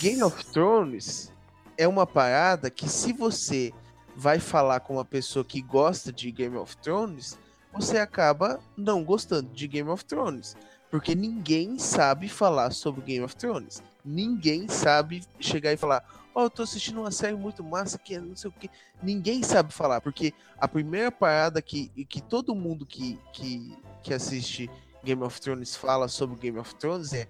Game 0.00 0.20
of 0.22 0.44
Thrones 0.46 1.32
é 1.76 1.86
uma 1.86 2.04
parada 2.06 2.68
que 2.68 2.88
se 2.88 3.12
você 3.12 3.72
vai 4.16 4.40
falar 4.40 4.80
com 4.80 4.94
uma 4.94 5.04
pessoa 5.04 5.44
que 5.44 5.60
gosta 5.62 6.12
de 6.12 6.32
Game 6.32 6.56
of 6.56 6.76
Thrones, 6.78 7.38
você 7.72 7.98
acaba 7.98 8.60
não 8.76 9.04
gostando 9.04 9.50
de 9.52 9.66
Game 9.68 9.88
of 9.88 10.04
Thrones. 10.04 10.56
Porque 10.90 11.14
ninguém 11.14 11.78
sabe 11.78 12.28
falar 12.28 12.70
sobre 12.70 13.02
Game 13.02 13.24
of 13.24 13.36
Thrones. 13.36 13.82
Ninguém 14.04 14.68
sabe 14.68 15.22
chegar 15.38 15.72
e 15.72 15.76
falar: 15.76 16.02
Ó, 16.34 16.44
eu 16.44 16.50
tô 16.50 16.62
assistindo 16.62 17.00
uma 17.00 17.10
série 17.10 17.36
muito 17.36 17.62
massa 17.62 17.98
que 17.98 18.14
é 18.14 18.20
não 18.20 18.34
sei 18.34 18.48
o 18.48 18.52
que. 18.52 18.70
Ninguém 19.02 19.42
sabe 19.42 19.72
falar, 19.72 20.00
porque 20.00 20.32
a 20.56 20.66
primeira 20.66 21.12
parada 21.12 21.60
que, 21.60 21.88
que 22.06 22.22
todo 22.22 22.54
mundo 22.54 22.86
que, 22.86 23.18
que, 23.32 23.76
que 24.02 24.14
assiste 24.14 24.70
Game 25.04 25.22
of 25.22 25.38
Thrones 25.40 25.76
fala 25.76 26.08
sobre 26.08 26.38
Game 26.38 26.58
of 26.58 26.74
Thrones 26.76 27.12
é: 27.12 27.28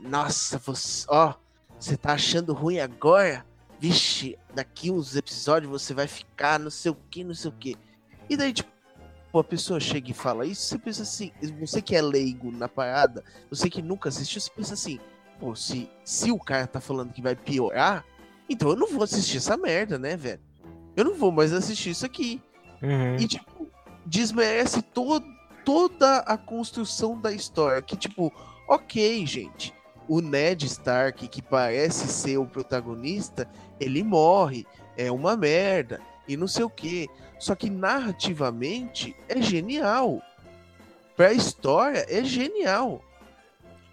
Nossa, 0.00 0.58
você, 0.58 1.06
ó, 1.08 1.34
você 1.78 1.96
tá 1.96 2.14
achando 2.14 2.52
ruim 2.52 2.80
agora? 2.80 3.46
Vixe, 3.78 4.38
daqui 4.54 4.90
uns 4.90 5.14
episódios 5.14 5.70
você 5.70 5.92
vai 5.92 6.06
ficar 6.06 6.58
não 6.58 6.70
sei 6.70 6.90
o 6.90 6.96
que, 7.10 7.22
não 7.22 7.34
sei 7.34 7.50
o 7.50 7.54
que. 7.54 7.76
E 8.28 8.36
daí, 8.36 8.52
tipo, 8.52 8.70
a 9.38 9.44
pessoa 9.44 9.80
chega 9.80 10.10
e 10.10 10.14
fala 10.14 10.46
isso, 10.46 10.62
você 10.62 10.78
pensa 10.78 11.02
assim, 11.02 11.32
você 11.60 11.82
que 11.82 11.94
é 11.94 12.02
leigo 12.02 12.50
na 12.50 12.68
parada, 12.68 13.24
você 13.50 13.68
que 13.68 13.82
nunca 13.82 14.08
assistiu, 14.08 14.40
você 14.40 14.50
pensa 14.50 14.74
assim, 14.74 14.98
pô, 15.38 15.54
se, 15.54 15.88
se 16.04 16.30
o 16.30 16.38
cara 16.38 16.66
tá 16.66 16.80
falando 16.80 17.12
que 17.12 17.22
vai 17.22 17.34
piorar, 17.34 18.04
então 18.48 18.70
eu 18.70 18.76
não 18.76 18.88
vou 18.88 19.02
assistir 19.02 19.38
essa 19.38 19.56
merda, 19.56 19.98
né, 19.98 20.16
velho? 20.16 20.40
Eu 20.96 21.04
não 21.04 21.14
vou 21.14 21.30
mais 21.30 21.52
assistir 21.52 21.90
isso 21.90 22.06
aqui. 22.06 22.40
Uhum. 22.82 23.16
E, 23.16 23.26
tipo, 23.26 23.66
desmerece 24.04 24.80
to 24.82 25.22
toda 25.64 26.18
a 26.18 26.38
construção 26.38 27.20
da 27.20 27.32
história. 27.32 27.82
Que, 27.82 27.96
tipo, 27.96 28.32
ok, 28.68 29.26
gente. 29.26 29.74
O 30.08 30.20
Ned 30.20 30.64
Stark, 30.66 31.26
que 31.26 31.42
parece 31.42 32.06
ser 32.06 32.38
o 32.38 32.46
protagonista, 32.46 33.48
ele 33.80 34.02
morre. 34.02 34.64
É 34.96 35.10
uma 35.10 35.36
merda. 35.36 36.00
E 36.28 36.36
não 36.36 36.48
sei 36.48 36.64
o 36.64 36.70
quê. 36.70 37.08
Só 37.38 37.54
que 37.54 37.70
narrativamente 37.70 39.16
é 39.28 39.40
genial. 39.40 40.22
Pra 41.16 41.32
história 41.32 42.04
é 42.08 42.22
genial. 42.24 43.02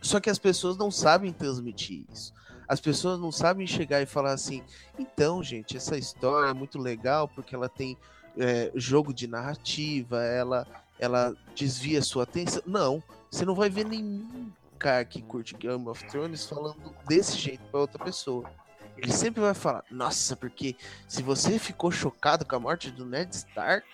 Só 0.01 0.19
que 0.19 0.29
as 0.29 0.37
pessoas 0.37 0.77
não 0.77 0.91
sabem 0.91 1.31
transmitir 1.31 2.05
isso. 2.11 2.33
As 2.67 2.79
pessoas 2.79 3.19
não 3.19 3.31
sabem 3.31 3.67
chegar 3.67 4.01
e 4.01 4.05
falar 4.05 4.33
assim: 4.33 4.63
então, 4.97 5.43
gente, 5.43 5.77
essa 5.77 5.97
história 5.97 6.49
é 6.49 6.53
muito 6.53 6.77
legal 6.77 7.27
porque 7.27 7.55
ela 7.55 7.69
tem 7.69 7.97
é, 8.37 8.71
jogo 8.75 9.13
de 9.13 9.27
narrativa, 9.27 10.23
ela, 10.23 10.67
ela 10.99 11.35
desvia 11.55 12.01
sua 12.01 12.23
atenção. 12.23 12.61
Não, 12.65 13.03
você 13.29 13.45
não 13.45 13.55
vai 13.55 13.69
ver 13.69 13.85
nenhum 13.85 14.51
cara 14.77 15.05
que 15.05 15.21
curte 15.21 15.55
Game 15.55 15.87
of 15.87 16.05
Thrones 16.07 16.45
falando 16.45 16.93
desse 17.07 17.37
jeito 17.37 17.63
para 17.71 17.79
outra 17.79 18.03
pessoa. 18.03 18.49
Ele 18.97 19.11
sempre 19.11 19.41
vai 19.41 19.53
falar: 19.53 19.83
nossa, 19.89 20.35
porque 20.35 20.75
se 21.07 21.21
você 21.21 21.57
ficou 21.57 21.91
chocado 21.91 22.45
com 22.45 22.55
a 22.55 22.59
morte 22.59 22.91
do 22.91 23.05
Ned 23.05 23.33
Stark, 23.35 23.87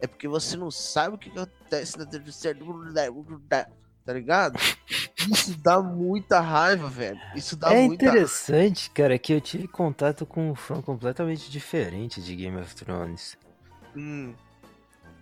é 0.00 0.06
porque 0.06 0.28
você 0.28 0.56
não 0.56 0.70
sabe 0.70 1.16
o 1.16 1.18
que 1.18 1.30
acontece 1.30 1.98
na 1.98 2.06
terceira. 2.06 2.58
Tá 4.04 4.14
ligado? 4.14 4.58
Isso 5.30 5.54
dá 5.62 5.82
muita 5.82 6.40
raiva, 6.40 6.88
velho. 6.88 7.20
Isso 7.34 7.56
dá 7.56 7.74
é 7.74 7.82
muita 7.82 8.06
interessante, 8.06 8.90
cara, 8.90 9.18
que 9.18 9.34
eu 9.34 9.40
tive 9.40 9.68
contato 9.68 10.24
com 10.24 10.50
um 10.50 10.54
fã 10.54 10.80
completamente 10.80 11.50
diferente 11.50 12.22
de 12.22 12.34
Game 12.34 12.56
of 12.56 12.74
Thrones. 12.74 13.36
Hum, 13.94 14.34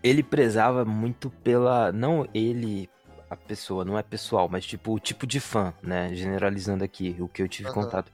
Ele 0.05 0.23
prezava 0.23 0.85
muito 0.85 1.31
pela. 1.31 1.91
Não 1.91 2.29
ele, 2.33 2.89
a 3.29 3.37
pessoa, 3.37 3.85
não 3.85 3.99
é 3.99 4.03
pessoal, 4.05 4.49
mas 4.49 4.65
tipo 4.65 4.93
o 4.93 5.01
tipo 5.01 5.27
de 5.27 5.41
fã, 5.41 5.75
né? 5.83 6.15
Generalizando 6.15 6.85
aqui 6.85 7.17
o 7.19 7.27
que 7.27 7.43
eu 7.43 7.49
tive 7.49 7.69
Aham. 7.71 7.83
contato. 7.83 8.13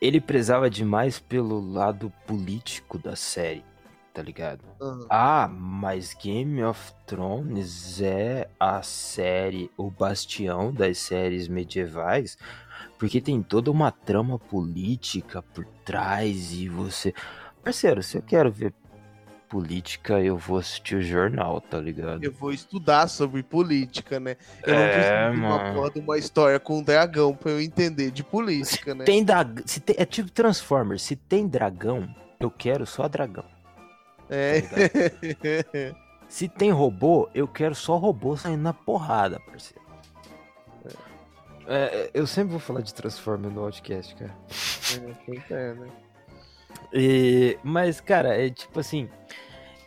Ele 0.00 0.20
prezava 0.20 0.68
demais 0.68 1.18
pelo 1.18 1.60
lado 1.60 2.12
político 2.26 2.98
da 2.98 3.16
série, 3.16 3.64
tá 4.12 4.22
ligado? 4.22 4.62
aham. 4.80 5.06
Ah, 5.08 5.48
mas 5.48 6.14
Game 6.14 6.62
of 6.64 6.92
Thrones 7.06 8.00
é 8.00 8.48
a 8.58 8.82
série, 8.82 9.70
o 9.76 9.90
bastião 9.90 10.72
das 10.72 10.98
séries 10.98 11.48
medievais, 11.48 12.36
porque 12.98 13.20
tem 13.20 13.42
toda 13.42 13.70
uma 13.70 13.90
trama 13.90 14.38
política 14.38 15.42
por 15.42 15.64
trás 15.84 16.52
e 16.52 16.68
você. 16.68 17.14
Parceiro, 17.62 18.02
se 18.02 18.18
eu 18.18 18.22
quero 18.22 18.50
ver 18.50 18.74
política, 19.48 20.20
eu 20.20 20.36
vou 20.36 20.58
assistir 20.58 20.96
o 20.96 21.02
jornal, 21.02 21.60
tá 21.60 21.78
ligado? 21.78 22.22
Eu 22.22 22.32
vou 22.32 22.52
estudar 22.52 23.08
sobre 23.08 23.42
política, 23.42 24.18
né? 24.20 24.36
Eu 24.64 24.74
não 24.74 24.80
É, 24.80 24.92
preciso 24.92 25.32
de 25.32 25.46
uma 25.46 25.72
porra 25.72 25.90
de 25.90 26.00
uma 26.00 26.18
história 26.18 26.60
com 26.60 26.78
um 26.78 26.82
dragão 26.82 27.34
pra 27.34 27.52
eu 27.52 27.60
entender 27.60 28.10
de 28.10 28.22
política, 28.24 28.94
né? 28.94 29.04
Tem 29.04 29.24
da... 29.24 29.44
se 29.64 29.80
tem... 29.80 29.96
É 29.98 30.04
tipo 30.04 30.30
Transformers, 30.30 31.02
se 31.02 31.16
tem 31.16 31.46
dragão, 31.46 32.08
eu 32.38 32.50
quero 32.50 32.86
só 32.86 33.08
dragão. 33.08 33.44
É. 34.28 34.62
Se 36.28 36.48
tem 36.48 36.72
robô, 36.72 37.28
eu 37.32 37.46
quero 37.46 37.72
só 37.72 37.96
robô 37.96 38.36
saindo 38.36 38.62
na 38.62 38.72
porrada, 38.72 39.38
parceiro. 39.38 39.80
É, 41.68 42.10
eu 42.14 42.26
sempre 42.26 42.50
vou 42.50 42.60
falar 42.60 42.80
de 42.80 42.94
Transformers 42.94 43.52
no 43.52 43.60
podcast, 43.60 44.14
cara. 44.14 44.36
É, 45.50 45.74
né? 45.74 45.88
E- 46.98 47.58
mas, 47.62 48.00
cara, 48.00 48.34
é 48.34 48.48
tipo 48.48 48.80
assim, 48.80 49.08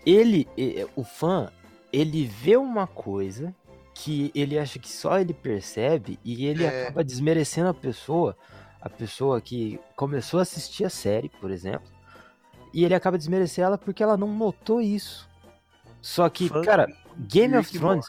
ele, 0.06 0.48
é, 0.58 0.86
o 0.96 1.04
fã, 1.04 1.52
ele 1.92 2.24
vê 2.26 2.56
uma 2.56 2.86
coisa 2.86 3.54
que 3.96 4.32
ele 4.36 4.58
acha 4.60 4.78
que 4.80 4.88
só 4.88 5.20
ele 5.20 5.34
percebe 5.34 6.20
e 6.24 6.46
ele 6.46 6.64
É. 6.66 6.84
acaba 6.84 7.04
desmerecendo 7.04 7.68
a 7.70 7.74
pessoa, 7.74 8.38
a 8.80 8.90
pessoa 8.90 9.42
que 9.42 9.80
começou 9.96 10.40
a 10.40 10.44
assistir 10.44 10.86
a 10.86 10.90
série, 10.90 11.30
por 11.30 11.50
exemplo, 11.52 11.90
e 12.74 12.86
ele 12.86 12.94
acaba 12.94 13.18
desmerecendo 13.18 13.68
ela 13.68 13.78
porque 13.78 14.04
ela 14.04 14.16
não 14.16 14.32
notou 14.34 14.80
isso. 14.80 15.28
Só 16.02 16.30
que, 16.30 16.48
Fã 16.48 16.62
cara, 16.62 16.88
Game 17.18 17.58
of 17.58 17.70
Thrones, 17.78 18.06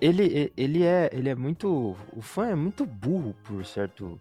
ele, 0.00 0.52
ele 0.56 0.82
é, 0.82 1.10
ele 1.12 1.28
é 1.28 1.34
muito, 1.34 1.94
o 2.12 2.20
fã 2.22 2.48
é 2.48 2.54
muito 2.56 2.84
burro 2.84 3.36
por 3.44 3.64
certo, 3.64 4.18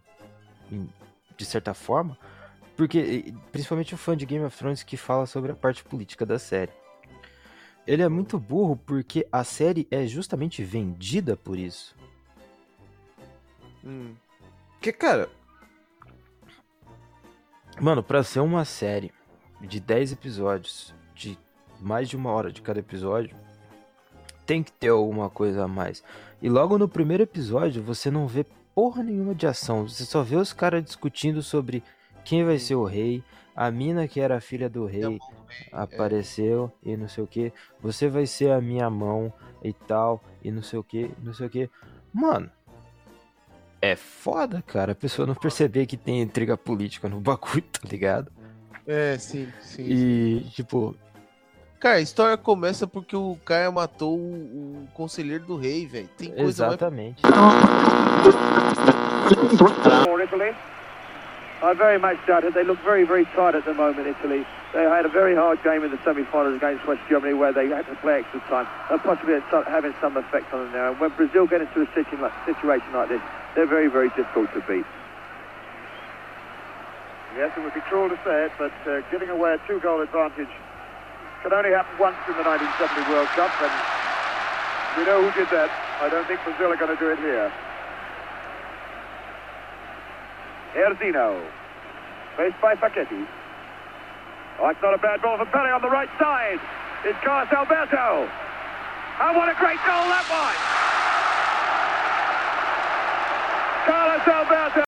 de 1.36 1.46
certa 1.46 1.74
forma, 1.74 2.16
porque 2.82 3.32
principalmente 3.52 3.94
o 3.94 3.98
fã 3.98 4.18
de 4.18 4.26
Game 4.26 4.44
of 4.44 4.58
Thrones 4.58 4.82
que 4.82 4.98
fala 4.98 5.28
sobre 5.28 5.52
a 5.52 5.56
parte 5.56 5.84
política 5.84 6.26
da 6.26 6.40
série. 6.40 6.72
Ele 7.86 8.02
é 8.02 8.10
muito 8.10 8.40
burro 8.40 8.76
porque 8.76 9.28
a 9.32 9.44
série 9.44 9.88
é 9.92 10.08
justamente 10.08 10.64
vendida 10.64 11.38
por 11.38 11.60
isso. 11.60 11.96
Hum, 13.86 14.16
Porque, 14.72 14.92
cara. 14.92 15.30
Mano, 17.80 18.02
pra 18.02 18.24
ser 18.24 18.40
uma 18.40 18.66
série 18.66 19.14
de 19.62 19.80
10 19.80 20.14
episódios, 20.14 20.92
de 21.14 21.38
mais 21.80 22.10
de 22.10 22.18
uma 22.18 22.32
hora 22.32 22.52
de 22.52 22.64
cada 22.64 22.80
episódio, 22.80 23.38
tem 24.44 24.64
que 24.64 24.72
ter 24.72 24.90
alguma 24.90 25.30
coisa 25.30 25.66
a 25.66 25.68
mais. 25.68 26.04
E 26.42 26.50
logo 26.50 26.80
no 26.80 26.90
primeiro 26.90 27.22
episódio, 27.22 27.84
você 27.84 28.10
não 28.10 28.26
vê 28.26 28.44
porra 28.74 29.04
nenhuma 29.04 29.36
de 29.36 29.46
ação. 29.46 29.88
Você 29.88 30.04
só 30.04 30.24
vê 30.24 30.36
os 30.36 30.52
caras 30.52 30.84
discutindo 30.84 31.44
sobre 31.44 31.84
quem 32.24 32.44
vai 32.44 32.60
ser 32.60 32.76
o 32.76 32.84
rei, 32.84 33.24
a 33.56 33.70
mina 33.70 34.08
que 34.08 34.20
era 34.20 34.38
a 34.38 34.42
filha 34.42 34.70
do 34.70 34.86
rei 34.86 35.02
rei, 35.02 35.20
apareceu 35.72 36.72
e 36.84 36.96
não 36.96 37.08
sei 37.08 37.24
o 37.24 37.28
que. 37.28 37.52
Você 37.82 38.08
vai 38.08 38.26
ser 38.26 38.52
a 38.52 38.62
minha 38.62 38.90
mão 38.90 39.32
e 39.64 39.74
tal, 39.74 40.24
e 40.44 40.52
não 40.52 40.62
sei 40.62 40.80
o 40.80 40.84
que, 40.84 41.12
não 41.24 41.34
sei 41.34 41.48
o 41.48 41.50
que. 41.50 41.70
Mano, 42.14 42.50
é 43.82 43.96
foda, 43.96 44.62
cara, 44.62 44.92
a 44.92 44.96
pessoa 44.96 45.26
não 45.26 45.36
perceber 45.36 45.86
que 45.86 45.98
tem 45.98 46.22
intriga 46.22 46.56
política 46.56 47.10
no 47.10 47.20
bagulho, 47.22 47.64
tá 47.64 47.88
ligado? 47.90 48.32
É, 48.86 49.18
sim, 49.18 49.52
sim. 49.62 49.84
E, 49.84 50.50
tipo, 50.52 50.96
Cara, 51.80 51.96
a 51.96 52.02
história 52.02 52.38
começa 52.38 52.86
porque 52.86 53.16
o 53.16 53.36
cara 53.44 53.72
matou 53.72 54.16
o, 54.16 54.84
o 54.84 54.88
conselheiro 54.94 55.44
do 55.46 55.58
rei, 55.58 55.88
velho. 55.88 56.08
Tem 56.16 56.30
coisa 56.30 56.68
mais 56.68 56.76
exatamente. 56.76 57.24
Italy. 60.24 60.56
I 61.62 61.74
very 61.74 62.00
much 62.00 62.18
doubt 62.26 62.44
it. 62.44 62.56
They 62.56 62.64
look 62.64 62.82
very, 62.82 63.04
very 63.04 63.26
tight 63.38 63.54
at 63.54 63.66
the 63.66 63.74
moment, 63.76 64.08
Italy. 64.08 64.46
They 64.74 64.82
had 64.82 65.06
a 65.06 65.10
very 65.10 65.36
hard 65.36 65.62
game 65.64 65.84
in 65.84 65.92
the 65.92 66.00
semi-finals 66.04 66.58
against 66.58 66.88
West 66.88 67.02
Germany 67.08 67.36
where 67.36 67.54
they 67.54 67.70
had 67.70 67.86
to 67.86 67.96
play 68.02 68.26
extra 68.26 68.40
time. 68.50 68.66
That 68.90 69.04
possibly 69.04 69.38
having 69.70 69.94
some 70.02 70.18
effect 70.18 70.52
on 70.54 70.66
them 70.66 70.74
now. 70.74 70.90
And 70.92 71.00
when 71.00 71.12
Brazil 71.12 71.46
get 71.46 71.62
into 71.62 71.82
a 71.82 71.88
situation 71.94 72.20
like 72.94 73.10
this, 73.10 73.22
they're 73.54 73.70
very, 73.70 73.88
very 73.88 74.10
difficult 74.18 74.52
to 74.54 74.62
beat. 74.66 74.86
Yes, 77.38 77.54
it 77.56 77.62
would 77.62 77.76
be 77.76 77.82
cruel 77.82 78.10
to 78.10 78.20
say 78.26 78.50
it, 78.50 78.52
but 78.58 78.74
uh, 78.90 79.02
giving 79.12 79.30
away 79.30 79.54
a 79.54 79.68
two-goal 79.68 80.02
advantage 80.02 80.52
can 81.44 81.54
only 81.54 81.72
happen 81.72 81.94
once 82.00 82.18
in 82.26 82.34
the 82.36 82.44
1970 82.44 83.06
World 83.08 83.30
Cup, 83.38 83.54
and 83.62 83.74
we 84.98 85.06
know 85.06 85.22
who 85.22 85.32
did 85.38 85.50
that. 85.54 85.70
I 86.02 86.10
don't 86.10 86.26
think 86.28 86.42
Brazil 86.44 86.74
are 86.74 86.78
going 86.78 86.92
to 86.92 87.00
do 87.00 87.12
it 87.12 87.20
here. 87.20 87.54
Erzino. 90.76 91.42
Faced 92.38 92.60
by 92.62 92.76
Facchetti. 92.76 93.26
Oh, 94.60 94.70
it's 94.70 94.82
not 94.82 94.94
a 94.94 94.98
bad 94.98 95.22
ball 95.22 95.38
for 95.38 95.46
Pele 95.46 95.70
on 95.72 95.82
the 95.82 95.90
right 95.90 96.10
side. 96.20 96.60
It's 97.04 97.18
Carlos 97.24 97.52
Alberto. 97.52 98.28
And 99.20 99.36
what 99.38 99.50
a 99.50 99.56
great 99.60 99.80
goal 99.86 100.06
that 100.08 100.26
was! 100.30 100.58
Carlos 103.86 104.28
Alberto. 104.28 104.82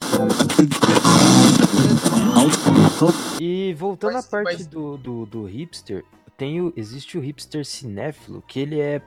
E 3.40 3.74
voltando 3.74 4.14
Mas- 4.14 4.26
à 4.26 4.30
parte 4.30 4.54
mas- 4.58 4.68
do, 4.68 4.98
do, 4.98 5.26
do 5.26 5.46
hipster, 5.46 6.04
tem 6.38 6.62
o, 6.62 6.72
existe 6.78 7.18
o 7.18 7.22
hipster 7.22 7.66
cinéfilo, 7.66 8.42
que 8.48 8.60
ele 8.60 8.80
é 8.80 9.02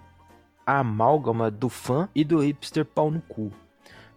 a 0.66 0.80
amálgama 0.80 1.50
do 1.50 1.68
fã 1.68 2.08
e 2.14 2.22
do 2.24 2.38
hipster 2.40 2.84
pau 2.84 3.10
no 3.10 3.20
cu. 3.22 3.50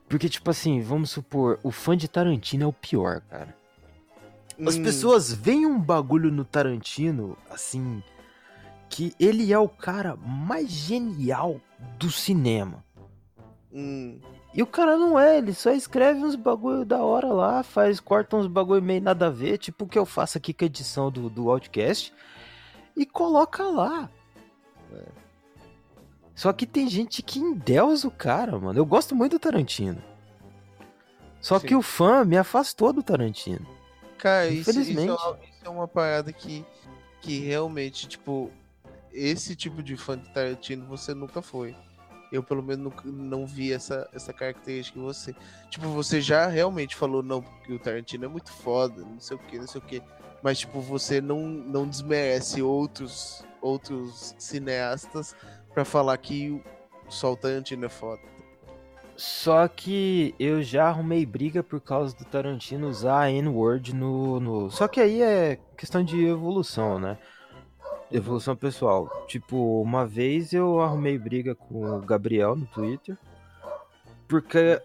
Porque, 0.09 0.27
tipo 0.29 0.49
assim, 0.49 0.81
vamos 0.81 1.11
supor, 1.11 1.59
o 1.63 1.71
fã 1.71 1.95
de 1.95 2.07
Tarantino 2.09 2.63
é 2.63 2.67
o 2.67 2.73
pior, 2.73 3.21
cara. 3.29 3.55
As 4.65 4.77
Hum, 4.77 4.83
pessoas 4.83 5.31
veem 5.33 5.65
um 5.65 5.79
bagulho 5.79 6.31
no 6.31 6.43
Tarantino, 6.45 7.37
assim, 7.49 8.03
que 8.89 9.13
ele 9.19 9.53
é 9.53 9.59
o 9.59 9.69
cara 9.69 10.15
mais 10.17 10.69
genial 10.69 11.61
do 11.79 12.11
cinema. 12.11 12.83
hum, 13.71 14.19
E 14.53 14.63
o 14.63 14.67
cara 14.67 14.97
não 14.97 15.19
é, 15.19 15.37
ele 15.37 15.53
só 15.53 15.71
escreve 15.71 16.21
uns 16.23 16.35
bagulho 16.35 16.83
da 16.85 17.03
hora 17.03 17.27
lá, 17.31 17.63
faz, 17.63 17.99
corta 17.99 18.35
uns 18.35 18.47
bagulho 18.47 18.81
meio 18.81 19.01
nada 19.01 19.27
a 19.27 19.29
ver, 19.29 19.57
tipo 19.59 19.85
o 19.85 19.87
que 19.87 19.97
eu 19.99 20.05
faço 20.05 20.37
aqui 20.39 20.53
com 20.53 20.65
a 20.65 20.67
edição 20.67 21.11
do, 21.11 21.29
do 21.29 21.49
Outcast, 21.51 22.13
e 22.97 23.05
coloca 23.05 23.63
lá. 23.63 24.09
É. 24.91 25.18
Só 26.39 26.53
que 26.53 26.65
tem 26.65 26.87
gente 26.87 27.21
que 27.21 27.37
endeusa 27.37 28.07
o 28.07 28.11
cara, 28.11 28.57
mano. 28.57 28.79
Eu 28.79 28.85
gosto 28.85 29.13
muito 29.13 29.33
do 29.33 29.39
Tarantino. 29.39 30.01
Só 31.41 31.59
Sim. 31.59 31.67
que 31.67 31.75
o 31.75 31.81
fã 31.81 32.23
me 32.23 32.37
afastou 32.37 32.93
do 32.93 33.03
Tarantino. 33.03 33.67
Cara, 34.17 34.47
isso, 34.47 34.69
isso, 34.69 34.69
é 34.69 34.81
Infelizmente. 34.83 35.09
uma, 35.09 35.39
isso 35.43 35.65
é 35.65 35.69
uma 35.69 35.85
parada 35.85 36.31
que, 36.31 36.65
que 37.19 37.39
realmente, 37.39 38.07
tipo, 38.07 38.49
esse 39.11 39.53
tipo 39.53 39.83
de 39.83 39.97
fã 39.97 40.17
de 40.17 40.29
Tarantino 40.29 40.85
você 40.85 41.13
nunca 41.13 41.41
foi. 41.41 41.75
Eu, 42.31 42.41
pelo 42.41 42.63
menos, 42.63 42.85
nunca, 42.85 43.03
não 43.05 43.45
vi 43.45 43.73
essa, 43.73 44.09
essa 44.13 44.31
característica 44.31 44.97
em 44.97 45.03
você. 45.03 45.35
Tipo, 45.69 45.89
você 45.89 46.21
já 46.21 46.47
realmente 46.47 46.95
falou, 46.95 47.21
não, 47.21 47.41
porque 47.41 47.73
o 47.73 47.79
Tarantino 47.79 48.23
é 48.23 48.29
muito 48.29 48.49
foda, 48.49 49.01
não 49.01 49.19
sei 49.19 49.35
o 49.35 49.39
que, 49.41 49.59
não 49.59 49.67
sei 49.67 49.81
o 49.81 49.83
que. 49.83 50.01
Mas, 50.41 50.59
tipo, 50.59 50.79
você 50.79 51.19
não, 51.19 51.49
não 51.49 51.85
desmerece 51.85 52.61
outros, 52.61 53.43
outros 53.61 54.35
cineastas 54.37 55.35
pra 55.73 55.85
falar 55.85 56.17
que 56.17 56.49
o- 56.51 56.61
só 57.09 57.31
o 57.33 57.35
Tarantino 57.37 57.85
é 57.85 57.89
foda. 57.89 58.21
Só 59.15 59.67
que 59.67 60.33
eu 60.39 60.61
já 60.63 60.87
arrumei 60.87 61.25
briga 61.25 61.61
por 61.61 61.81
causa 61.81 62.15
do 62.15 62.23
Tarantino 62.23 62.87
usar 62.87 63.19
a 63.23 63.31
N-word 63.31 63.93
no, 63.93 64.39
no. 64.39 64.71
Só 64.71 64.87
que 64.87 65.01
aí 65.01 65.21
é 65.21 65.59
questão 65.75 66.03
de 66.03 66.25
evolução, 66.25 66.97
né? 66.99 67.17
Evolução 68.11 68.55
pessoal. 68.55 69.25
Tipo, 69.27 69.81
uma 69.81 70.05
vez 70.05 70.53
eu 70.53 70.79
arrumei 70.81 71.17
briga 71.17 71.53
com 71.53 71.97
o 71.97 71.99
Gabriel 71.99 72.55
no 72.55 72.65
Twitter. 72.67 73.17
Porque 74.27 74.81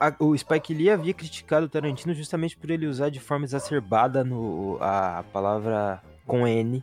a- 0.00 0.14
o 0.18 0.36
Spike 0.36 0.72
Lee 0.72 0.90
havia 0.90 1.12
criticado 1.12 1.66
o 1.66 1.68
Tarantino 1.68 2.14
justamente 2.14 2.56
por 2.56 2.70
ele 2.70 2.86
usar 2.86 3.10
de 3.10 3.20
forma 3.20 3.44
exacerbada 3.44 4.24
no, 4.24 4.78
a 4.80 5.22
palavra 5.32 6.02
com 6.26 6.46
N 6.48 6.82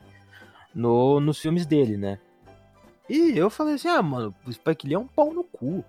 no, 0.74 1.20
nos 1.20 1.40
filmes 1.40 1.66
dele, 1.66 1.98
né? 1.98 2.20
E 3.10 3.38
eu 3.38 3.50
falei 3.50 3.76
assim, 3.76 3.88
ah, 3.88 4.02
mano, 4.02 4.34
o 4.46 4.52
Spike 4.52 4.88
Lee 4.88 4.96
é 4.96 5.00
um 5.00 5.08
pau 5.08 5.34
no 5.34 5.44
cu. 5.44 5.84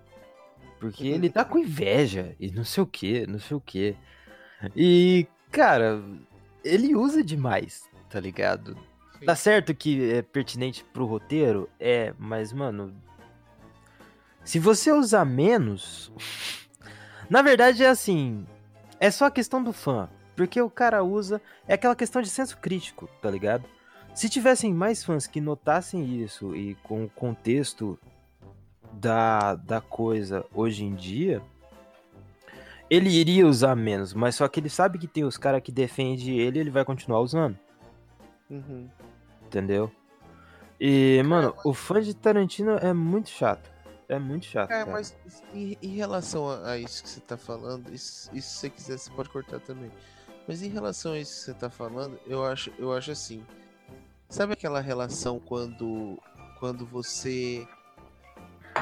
Porque 0.79 1.07
ele 1.07 1.29
tá 1.29 1.45
com 1.45 1.57
inveja 1.57 2.35
e 2.39 2.51
não 2.51 2.65
sei 2.65 2.83
o 2.83 2.87
que, 2.87 3.25
não 3.25 3.39
sei 3.39 3.55
o 3.55 3.61
que. 3.61 3.95
E, 4.75 5.25
cara, 5.49 6.03
ele 6.63 6.95
usa 6.95 7.23
demais, 7.23 7.89
tá 8.09 8.19
ligado? 8.19 8.77
Sim. 9.17 9.25
Tá 9.25 9.35
certo 9.35 9.73
que 9.73 10.11
é 10.11 10.21
pertinente 10.21 10.83
pro 10.91 11.05
roteiro? 11.05 11.69
É, 11.79 12.13
mas, 12.17 12.51
mano. 12.51 12.93
Se 14.43 14.59
você 14.59 14.91
usar 14.91 15.23
menos. 15.23 16.11
Na 17.29 17.41
verdade 17.41 17.83
é 17.83 17.87
assim. 17.87 18.45
É 18.99 19.09
só 19.09 19.25
a 19.25 19.31
questão 19.31 19.63
do 19.63 19.71
fã. 19.71 20.09
Porque 20.35 20.61
o 20.61 20.69
cara 20.69 21.03
usa. 21.03 21.41
É 21.65 21.75
aquela 21.75 21.95
questão 21.95 22.21
de 22.21 22.29
senso 22.29 22.57
crítico, 22.57 23.07
tá 23.21 23.31
ligado? 23.31 23.63
Se 24.13 24.29
tivessem 24.29 24.73
mais 24.73 25.03
fãs 25.03 25.25
que 25.25 25.41
notassem 25.41 26.21
isso 26.21 26.55
e 26.55 26.75
com 26.75 27.05
o 27.05 27.09
contexto 27.09 27.97
da, 28.93 29.55
da 29.55 29.81
coisa 29.81 30.45
hoje 30.53 30.83
em 30.85 30.93
dia, 30.93 31.41
ele 32.89 33.09
iria 33.09 33.47
usar 33.47 33.75
menos, 33.75 34.13
mas 34.13 34.35
só 34.35 34.47
que 34.47 34.59
ele 34.59 34.69
sabe 34.69 34.99
que 34.99 35.07
tem 35.07 35.23
os 35.23 35.37
caras 35.37 35.61
que 35.63 35.71
defendem 35.71 36.37
ele 36.37 36.59
ele 36.59 36.69
vai 36.69 36.85
continuar 36.85 37.21
usando, 37.21 37.57
Uhum. 38.49 38.87
entendeu? 39.47 39.91
E, 40.79 41.23
mano, 41.23 41.55
o 41.63 41.73
fã 41.73 42.01
de 42.01 42.13
Tarantino 42.13 42.73
é 42.73 42.93
muito 42.93 43.29
chato. 43.29 43.71
É 44.07 44.19
muito 44.19 44.45
chato. 44.45 44.69
É, 44.69 44.79
cara. 44.79 44.91
mas 44.91 45.15
em, 45.53 45.77
em 45.81 45.95
relação 45.95 46.49
a, 46.49 46.77
isso 46.77 47.01
que 47.01 47.09
você 47.09 47.21
tá 47.21 47.37
falando, 47.37 47.91
isso, 47.91 48.29
isso 48.33 48.49
se 48.49 48.57
você 48.59 48.69
quiser, 48.69 48.97
você 48.99 49.09
pode 49.11 49.29
cortar 49.29 49.59
também. 49.61 49.89
Mas 50.47 50.61
em 50.61 50.67
relação 50.69 51.13
a 51.13 51.19
isso 51.19 51.33
que 51.33 51.45
você 51.45 51.53
tá 51.53 51.69
falando, 51.69 52.19
eu 52.27 52.45
acho, 52.45 52.69
eu 52.77 52.91
acho 52.91 53.11
assim. 53.11 53.43
Sabe 54.33 54.53
aquela 54.53 54.79
relação 54.81 55.39
quando 55.39 56.17
quando 56.59 56.87
você 56.87 57.67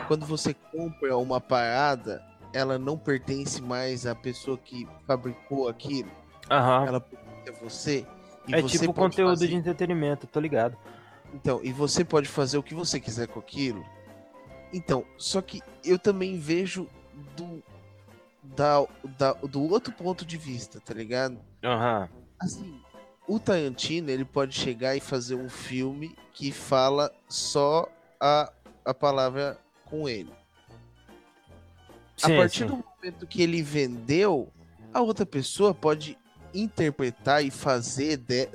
quando 0.07 0.25
você 0.25 0.53
compra 0.53 1.17
uma 1.17 1.41
parada, 1.41 2.23
ela 2.53 2.79
não 2.79 2.97
pertence 2.97 3.61
mais 3.61 4.05
à 4.05 4.15
pessoa 4.15 4.57
que 4.57 4.87
fabricou 5.05 5.67
aquilo, 5.67 6.09
Aham. 6.49 6.85
ela 6.87 7.01
pertence 7.01 7.49
a 7.49 7.51
você. 7.63 8.05
É 8.49 8.61
você 8.61 8.79
tipo 8.79 8.93
conteúdo 8.93 9.31
fazer- 9.31 9.47
de 9.49 9.55
entretenimento, 9.55 10.25
tô 10.25 10.39
ligado. 10.39 10.77
Então, 11.33 11.59
e 11.63 11.73
você 11.73 12.05
pode 12.05 12.29
fazer 12.29 12.57
o 12.57 12.63
que 12.63 12.73
você 12.73 12.97
quiser 12.97 13.27
com 13.27 13.39
aquilo. 13.41 13.85
Então, 14.71 15.03
só 15.17 15.41
que 15.41 15.61
eu 15.83 15.99
também 15.99 16.37
vejo 16.39 16.87
do, 17.35 17.61
da, 18.41 18.85
da- 19.17 19.33
do 19.33 19.69
outro 19.69 19.91
ponto 19.93 20.23
de 20.25 20.37
vista, 20.37 20.79
tá 20.79 20.93
ligado? 20.93 21.37
Aham. 21.61 22.07
Assim, 22.39 22.81
o 23.27 23.39
Tarantino, 23.39 24.09
ele 24.09 24.25
pode 24.25 24.53
chegar 24.55 24.95
e 24.95 24.99
fazer 24.99 25.35
um 25.35 25.49
filme 25.49 26.15
que 26.33 26.51
fala 26.51 27.11
só 27.29 27.87
a, 28.19 28.51
a 28.83 28.93
palavra 28.93 29.57
com 29.85 30.07
ele. 30.07 30.31
Sim, 32.17 32.33
a 32.33 32.37
partir 32.37 32.59
sim. 32.59 32.65
do 32.67 32.77
momento 32.77 33.27
que 33.27 33.41
ele 33.41 33.61
vendeu, 33.61 34.51
a 34.93 35.01
outra 35.01 35.25
pessoa 35.25 35.73
pode 35.73 36.17
interpretar 36.53 37.43
e 37.43 37.49
fazer 37.49 38.17
de- 38.17 38.49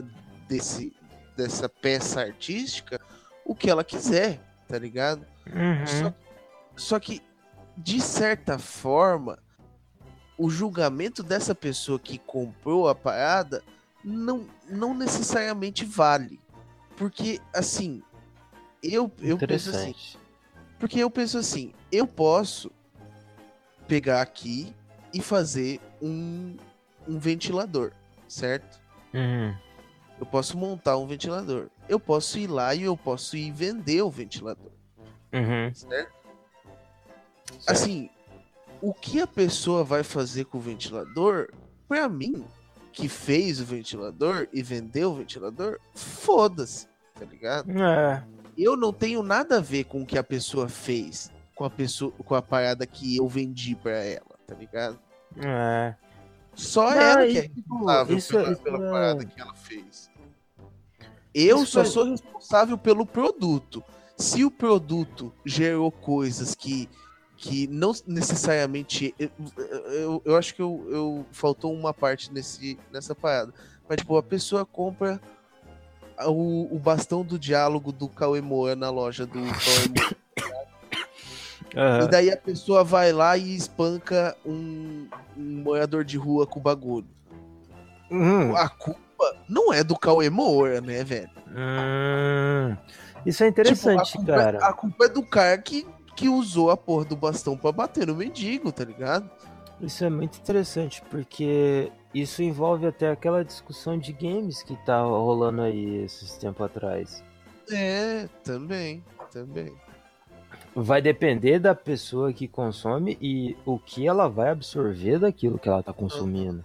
desse, 0.47 0.95
dessa 1.37 1.69
peça 1.69 2.21
artística 2.21 3.01
o 3.45 3.55
que 3.55 3.71
ela 3.71 3.85
quiser, 3.85 4.41
tá 4.69 4.79
ligado? 4.79 5.25
Uhum. 5.47 5.87
Só, 5.87 6.15
só 6.77 7.01
que, 7.01 7.23
de 7.77 8.01
certa 8.01 8.59
forma, 8.59 9.39
o 10.37 10.51
julgamento 10.51 11.23
dessa 11.23 11.55
pessoa 11.55 11.99
que 11.99 12.19
comprou 12.19 12.89
a 12.89 12.95
parada 12.95 13.63
não, 14.07 14.47
não 14.69 14.95
necessariamente 14.95 15.85
vale. 15.85 16.41
Porque, 16.97 17.41
assim, 17.53 18.01
eu, 18.83 19.11
eu 19.21 19.37
penso 19.37 19.71
assim, 19.71 19.95
porque 20.79 21.01
eu 21.01 21.11
penso 21.11 21.37
assim, 21.37 21.75
eu 21.91 22.07
posso 22.07 22.71
pegar 23.89 24.23
aqui 24.23 24.73
e 25.13 25.21
fazer 25.21 25.81
um, 26.01 26.57
um 27.07 27.19
ventilador, 27.19 27.93
certo? 28.29 28.81
Uhum. 29.13 29.55
Eu 30.19 30.25
posso 30.25 30.57
montar 30.57 30.97
um 30.97 31.07
ventilador. 31.07 31.69
Eu 31.89 32.01
posso 32.01 32.39
ir 32.39 32.47
lá 32.47 32.75
e 32.75 32.83
eu 32.83 32.97
posso 32.97 33.37
ir 33.37 33.51
vender 33.51 34.03
o 34.03 34.11
ventilador, 34.11 34.71
Uhum. 35.33 35.75
certo? 35.75 36.15
Assim, 37.67 38.09
o 38.81 38.95
que 38.95 39.21
a 39.21 39.27
pessoa 39.27 39.83
vai 39.85 40.03
fazer 40.03 40.45
com 40.47 40.59
o 40.59 40.61
ventilador, 40.61 41.49
pra 41.89 42.09
mim, 42.09 42.45
que 42.97 43.09
fez 43.11 43.61
o 43.61 43.65
ventilador 43.67 44.49
e 44.55 44.63
vendeu 44.63 45.11
o 45.13 45.17
ventilador, 45.17 45.79
foda-se, 45.95 46.89
tá 47.15 47.27
ligado? 47.27 47.71
É. 47.71 48.25
eu 48.57 48.75
não 48.75 48.91
tenho 48.91 49.23
nada 49.23 49.59
a 49.59 49.61
ver 49.61 49.85
com 49.85 50.01
o 50.01 50.07
que 50.07 50.17
a 50.17 50.25
pessoa 50.25 50.67
fez, 50.67 51.31
com 51.55 51.63
a 51.67 51.69
pessoa, 51.71 52.11
com 52.25 52.35
a 52.35 52.41
parada 52.41 52.87
que 52.87 53.15
eu 53.19 53.29
vendi 53.29 53.75
pra 53.77 53.93
ela, 54.03 54.35
tá 54.47 54.55
ligado? 54.55 54.99
É. 55.37 55.95
Só 56.55 56.91
Não, 56.91 56.99
ela 56.99 57.27
que 57.27 57.37
é 57.39 57.43
tipo, 57.43 57.55
responsável 57.61 58.17
isso- 58.17 58.33
pela, 58.33 58.53
isso 58.53 58.63
pela 58.63 58.79
é- 58.87 58.91
parada 58.91 59.25
que 59.27 59.41
ela 59.43 59.55
fez. 59.55 60.11
Eu 61.35 61.63
Isso 61.63 61.73
só 61.73 61.83
é- 61.83 61.85
sou 61.85 62.05
responsável 62.11 62.79
pelo 62.79 63.05
produto. 63.05 63.85
Se 64.17 64.43
o 64.43 64.51
produto 64.51 65.31
gerou 65.45 65.93
coisas 65.93 66.55
que, 66.55 66.89
que 67.37 67.67
não 67.67 67.93
necessariamente. 68.07 69.15
Eu, 69.19 69.31
eu, 69.93 70.23
eu 70.25 70.37
acho 70.37 70.55
que 70.55 70.63
eu, 70.63 70.87
eu- 70.91 71.27
faltou 71.33 71.73
uma 71.75 71.93
parte 71.93 72.33
nesse, 72.33 72.79
nessa 72.93 73.15
parada. 73.15 73.53
Mas, 73.89 73.99
tipo, 73.99 74.17
a 74.17 74.23
pessoa 74.23 74.65
compra 74.65 75.21
o, 76.27 76.75
o 76.75 76.79
bastão 76.79 77.23
do 77.23 77.39
diálogo 77.39 77.93
do 77.93 78.09
Cauê 78.09 78.41
Moura 78.41 78.75
na 78.75 78.91
loja 78.91 79.27
do 79.27 79.33
Cauê 79.65 79.89
Moura. 79.89 80.17
E 81.75 81.79
Aham. 81.79 82.07
daí 82.09 82.31
a 82.31 82.37
pessoa 82.37 82.83
vai 82.83 83.13
lá 83.13 83.37
e 83.37 83.55
espanca 83.55 84.35
um, 84.45 85.07
um 85.37 85.63
morador 85.63 86.05
de 86.05 86.17
rua 86.17 86.47
com 86.47 86.59
bagulho. 86.61 87.07
Uhum. 88.11 88.57
A 88.57 88.69
culpa 88.69 89.37
não 89.49 89.73
é 89.73 89.85
do 89.85 89.99
Cauê 89.99 90.31
Moura, 90.31 90.81
né, 90.81 91.05
velho? 91.05 91.31
Hum, 91.49 92.77
Isso 93.27 93.43
é 93.45 93.49
interessante, 93.49 94.13
Tipo, 94.13 94.19
a 94.21 94.25
culpa, 94.27 94.33
cara. 94.43 94.67
A 94.67 94.73
culpa 94.73 95.05
é 95.05 95.09
do 95.09 95.23
cara 95.23 95.59
que, 95.59 95.87
que 96.17 96.29
usou 96.29 96.71
a 96.71 96.77
porra 96.77 97.05
do 97.05 97.15
bastão 97.17 97.57
pra 97.57 97.71
bater 97.71 98.07
no 98.07 98.17
mendigo, 98.17 98.73
tá 98.73 98.85
ligado? 98.85 99.31
Isso 99.81 100.03
é 100.05 100.09
muito 100.11 100.39
interessante, 100.39 101.03
porque 101.11 101.93
isso 102.15 102.43
envolve 102.43 102.87
até 102.87 103.11
aquela 103.11 103.45
discussão 103.45 103.99
de 103.99 104.11
games 104.13 104.63
que 104.63 104.75
tá 104.87 105.03
rolando 105.03 105.61
aí 105.63 105.97
esses 106.05 106.33
tempos 106.39 106.63
atrás. 106.65 107.23
É, 107.71 108.27
também, 108.43 109.05
também. 109.31 109.73
vai 110.75 111.03
depender 111.03 111.59
da 111.59 111.75
pessoa 111.75 112.33
que 112.33 112.49
consome 112.49 113.19
e 113.21 113.55
o 113.67 113.79
que 113.79 114.07
ela 114.07 114.29
vai 114.29 114.51
absorver 114.51 115.19
daquilo 115.19 115.59
que 115.59 115.69
ela 115.69 115.83
tá 115.83 115.93
consumindo. 115.93 116.65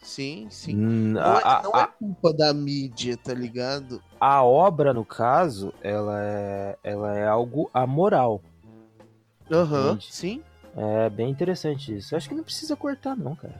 Sim, 0.00 0.46
sim. 0.50 0.76
Hum, 0.76 1.12
Não, 1.12 1.22
a, 1.22 1.38
é, 1.40 1.62
não 1.62 1.74
a- 1.74 1.80
é 1.82 1.86
culpa 1.98 2.32
da 2.32 2.52
mídia, 2.52 3.16
tá 3.16 3.32
ligado? 3.34 4.00
a 4.20 4.42
obra, 4.44 4.92
no 4.94 5.04
caso, 5.04 5.72
ela 5.82 6.20
é, 6.24 6.78
ela 6.84 7.16
é 7.16 7.26
algo 7.26 7.68
amoral. 7.74 8.40
Aham, 9.52 9.90
Entende? 9.92 10.08
sim. 10.10 10.42
É 10.74 11.10
bem 11.10 11.30
interessante 11.30 11.94
isso. 11.94 12.16
Acho 12.16 12.28
que 12.28 12.34
não 12.34 12.42
precisa 12.42 12.74
cortar, 12.74 13.14
não, 13.14 13.36
cara. 13.36 13.56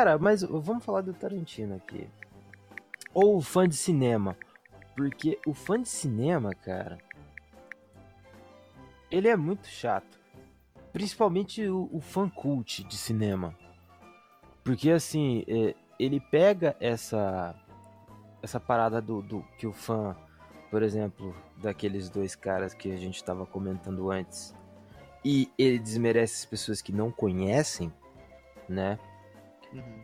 Cara, 0.00 0.18
mas 0.18 0.42
vamos 0.42 0.82
falar 0.82 1.02
do 1.02 1.12
Tarantino 1.12 1.76
aqui. 1.76 2.08
Ou 3.12 3.36
o 3.36 3.42
fã 3.42 3.68
de 3.68 3.76
cinema. 3.76 4.34
Porque 4.96 5.38
o 5.46 5.52
fã 5.52 5.80
de 5.80 5.88
cinema, 5.88 6.54
cara. 6.54 6.98
Ele 9.10 9.28
é 9.28 9.36
muito 9.36 9.66
chato. 9.66 10.18
Principalmente 10.90 11.68
o, 11.68 11.88
o 11.92 12.00
fã 12.00 12.30
cult 12.30 12.82
de 12.84 12.96
cinema. 12.96 13.54
Porque 14.64 14.90
assim, 14.90 15.44
é, 15.46 15.74
ele 15.98 16.18
pega 16.18 16.76
essa. 16.80 17.54
Essa 18.42 18.58
parada 18.58 19.02
do, 19.02 19.20
do 19.20 19.44
que 19.58 19.66
o 19.66 19.72
fã, 19.72 20.16
por 20.70 20.82
exemplo, 20.82 21.36
daqueles 21.58 22.08
dois 22.08 22.34
caras 22.34 22.72
que 22.72 22.90
a 22.90 22.96
gente 22.96 23.22
tava 23.22 23.44
comentando 23.44 24.10
antes. 24.10 24.54
E 25.22 25.52
ele 25.58 25.78
desmerece 25.78 26.36
as 26.36 26.46
pessoas 26.46 26.80
que 26.80 26.90
não 26.90 27.10
conhecem, 27.10 27.92
né? 28.66 28.98
Uhum. 29.72 30.02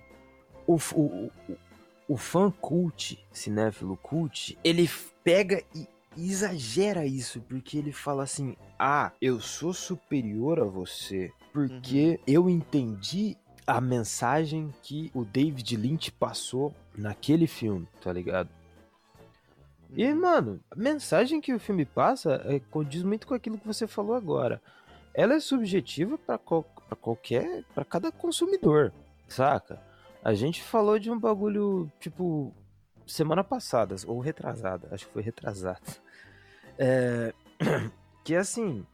o, 0.66 0.74
o, 0.74 1.30
o, 1.48 1.56
o 2.08 2.16
fã 2.16 2.50
cult, 2.50 3.18
cinéfilo 3.32 3.96
cult, 3.96 4.56
ele 4.62 4.88
pega 5.24 5.62
e 5.74 5.88
exagera 6.16 7.04
isso, 7.04 7.40
porque 7.42 7.78
ele 7.78 7.92
fala 7.92 8.22
assim: 8.22 8.56
Ah, 8.78 9.12
eu 9.20 9.40
sou 9.40 9.72
superior 9.72 10.60
a 10.60 10.64
você, 10.64 11.32
porque 11.52 12.20
eu 12.26 12.48
entendi 12.48 13.36
a 13.66 13.80
mensagem 13.80 14.72
que 14.82 15.10
o 15.12 15.24
David 15.24 15.76
Lynch 15.76 16.12
passou 16.12 16.72
naquele 16.96 17.46
filme, 17.46 17.88
tá 18.00 18.12
ligado? 18.12 18.48
E, 19.94 20.12
mano, 20.12 20.60
a 20.70 20.76
mensagem 20.76 21.40
que 21.40 21.52
o 21.52 21.58
filme 21.58 21.84
passa 21.84 22.42
é, 22.44 22.60
condiz 22.70 23.02
muito 23.02 23.26
com 23.26 23.34
aquilo 23.34 23.58
que 23.58 23.66
você 23.66 23.86
falou 23.86 24.14
agora. 24.14 24.60
Ela 25.14 25.34
é 25.34 25.40
subjetiva 25.40 26.18
pra 26.18 26.38
qual, 26.38 26.62
qualquer. 27.00 27.64
para 27.74 27.84
cada 27.84 28.12
consumidor, 28.12 28.92
saca? 29.28 29.80
A 30.22 30.34
gente 30.34 30.62
falou 30.62 30.98
de 30.98 31.10
um 31.10 31.18
bagulho, 31.18 31.90
tipo, 32.00 32.52
semana 33.06 33.44
passada, 33.44 33.94
ou 34.06 34.18
retrasada, 34.18 34.88
acho 34.90 35.06
que 35.06 35.12
foi 35.12 35.22
retrasada. 35.22 35.80
É, 36.78 37.32
que 38.24 38.34
assim, 38.34 38.84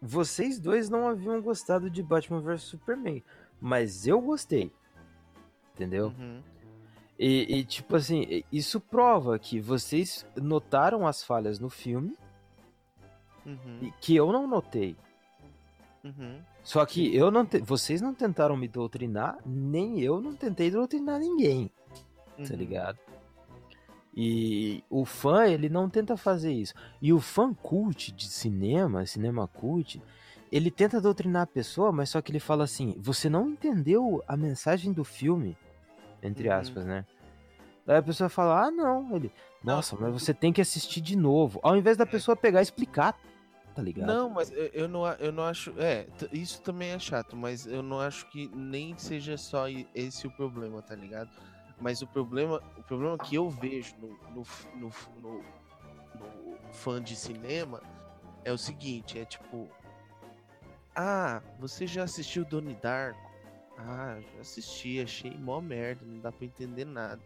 vocês 0.00 0.58
dois 0.58 0.88
não 0.88 1.06
haviam 1.08 1.40
gostado 1.42 1.90
de 1.90 2.02
Batman 2.02 2.40
vs 2.40 2.62
Superman, 2.62 3.22
mas 3.60 4.06
eu 4.06 4.20
gostei. 4.20 4.72
Entendeu? 5.74 6.12
Uhum. 6.18 6.42
E, 7.18 7.58
e, 7.58 7.64
tipo 7.64 7.96
assim, 7.96 8.44
isso 8.50 8.80
prova 8.80 9.38
que 9.38 9.60
vocês 9.60 10.24
notaram 10.36 11.06
as 11.06 11.22
falhas 11.22 11.58
no 11.58 11.68
filme 11.68 12.16
Uhum. 13.44 13.78
e 13.82 13.90
que 14.00 14.14
eu 14.14 14.30
não 14.30 14.46
notei. 14.46 14.96
Uhum. 16.04 16.40
Só 16.68 16.84
que 16.84 17.16
eu 17.16 17.30
não 17.30 17.46
te- 17.46 17.60
vocês 17.62 18.02
não 18.02 18.12
tentaram 18.12 18.54
me 18.54 18.68
doutrinar, 18.68 19.38
nem 19.46 20.02
eu 20.02 20.20
não 20.20 20.34
tentei 20.36 20.70
doutrinar 20.70 21.18
ninguém, 21.18 21.70
tá 22.36 22.42
Uhum. 22.52 22.56
ligado? 22.56 22.98
E 24.14 24.84
o 24.90 25.06
fã, 25.06 25.46
ele 25.46 25.70
não 25.70 25.88
tenta 25.88 26.14
fazer 26.14 26.52
isso. 26.52 26.74
E 27.00 27.10
o 27.10 27.20
fã 27.20 27.54
cult 27.54 28.12
de 28.12 28.28
cinema, 28.28 29.06
cinema 29.06 29.48
cult, 29.48 30.02
ele 30.52 30.70
tenta 30.70 31.00
doutrinar 31.00 31.44
a 31.44 31.46
pessoa, 31.46 31.90
mas 31.90 32.10
só 32.10 32.20
que 32.20 32.30
ele 32.30 32.38
fala 32.40 32.64
assim: 32.64 32.94
você 32.98 33.30
não 33.30 33.48
entendeu 33.48 34.22
a 34.28 34.36
mensagem 34.36 34.92
do 34.92 35.04
filme, 35.04 35.56
entre 36.22 36.48
Uhum. 36.50 36.54
aspas, 36.54 36.84
né? 36.84 37.06
Daí 37.86 37.96
a 37.96 38.02
pessoa 38.02 38.28
fala: 38.28 38.66
ah, 38.66 38.70
não. 38.70 39.16
Ele, 39.16 39.32
nossa, 39.64 39.96
mas 39.98 40.12
você 40.12 40.34
tem 40.34 40.52
que 40.52 40.60
assistir 40.60 41.00
de 41.00 41.16
novo. 41.16 41.60
Ao 41.62 41.74
invés 41.78 41.96
da 41.96 42.04
pessoa 42.04 42.36
pegar 42.36 42.58
e 42.60 42.62
explicar, 42.62 43.18
tá 43.78 43.82
ligado? 43.84 44.08
Não, 44.08 44.28
mas 44.28 44.50
eu, 44.72 44.88
não, 44.88 45.06
eu 45.14 45.30
não 45.30 45.44
acho. 45.44 45.72
É, 45.78 46.04
isso 46.32 46.60
também 46.62 46.90
é 46.90 46.98
chato, 46.98 47.36
mas 47.36 47.64
eu 47.64 47.80
não 47.80 48.00
acho 48.00 48.26
que 48.26 48.48
nem 48.48 48.98
seja 48.98 49.36
só 49.36 49.66
esse 49.94 50.26
o 50.26 50.30
problema, 50.32 50.82
tá 50.82 50.96
ligado? 50.96 51.30
Mas 51.80 52.02
o 52.02 52.06
problema, 52.08 52.60
o 52.76 52.82
problema 52.82 53.16
que 53.16 53.36
eu 53.36 53.48
vejo 53.48 53.94
no, 54.00 54.08
no, 54.34 54.46
no, 54.74 54.92
no- 55.22 55.44
no 56.18 56.72
fã 56.72 57.00
de 57.00 57.14
cinema 57.14 57.80
é 58.44 58.50
o 58.52 58.58
seguinte, 58.58 59.16
é 59.16 59.24
tipo. 59.24 59.68
Ah, 60.92 61.40
você 61.60 61.86
já 61.86 62.02
assistiu 62.02 62.44
Donnie 62.44 62.74
Darko? 62.74 63.30
Ah, 63.76 64.18
já 64.34 64.40
assisti, 64.40 65.00
achei 65.00 65.30
mó 65.38 65.60
merda, 65.60 66.04
não 66.04 66.18
dá 66.18 66.32
pra 66.32 66.44
entender 66.44 66.84
nada. 66.84 67.20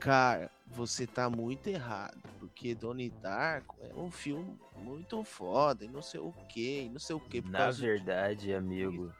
Cara, 0.00 0.50
você 0.66 1.06
tá 1.06 1.28
muito 1.28 1.66
errado, 1.68 2.18
porque 2.38 2.74
Donnie 2.74 3.10
Darko 3.10 3.76
é 3.82 3.94
um 3.94 4.10
filme 4.10 4.58
muito 4.78 5.22
foda, 5.24 5.84
e 5.84 5.88
não 5.88 6.00
sei 6.00 6.20
o 6.20 6.32
que, 6.48 6.84
e 6.84 6.88
não 6.88 6.98
sei 6.98 7.14
o 7.14 7.20
que. 7.20 7.42
Na 7.42 7.70
verdade, 7.70 8.54
amigo, 8.54 9.12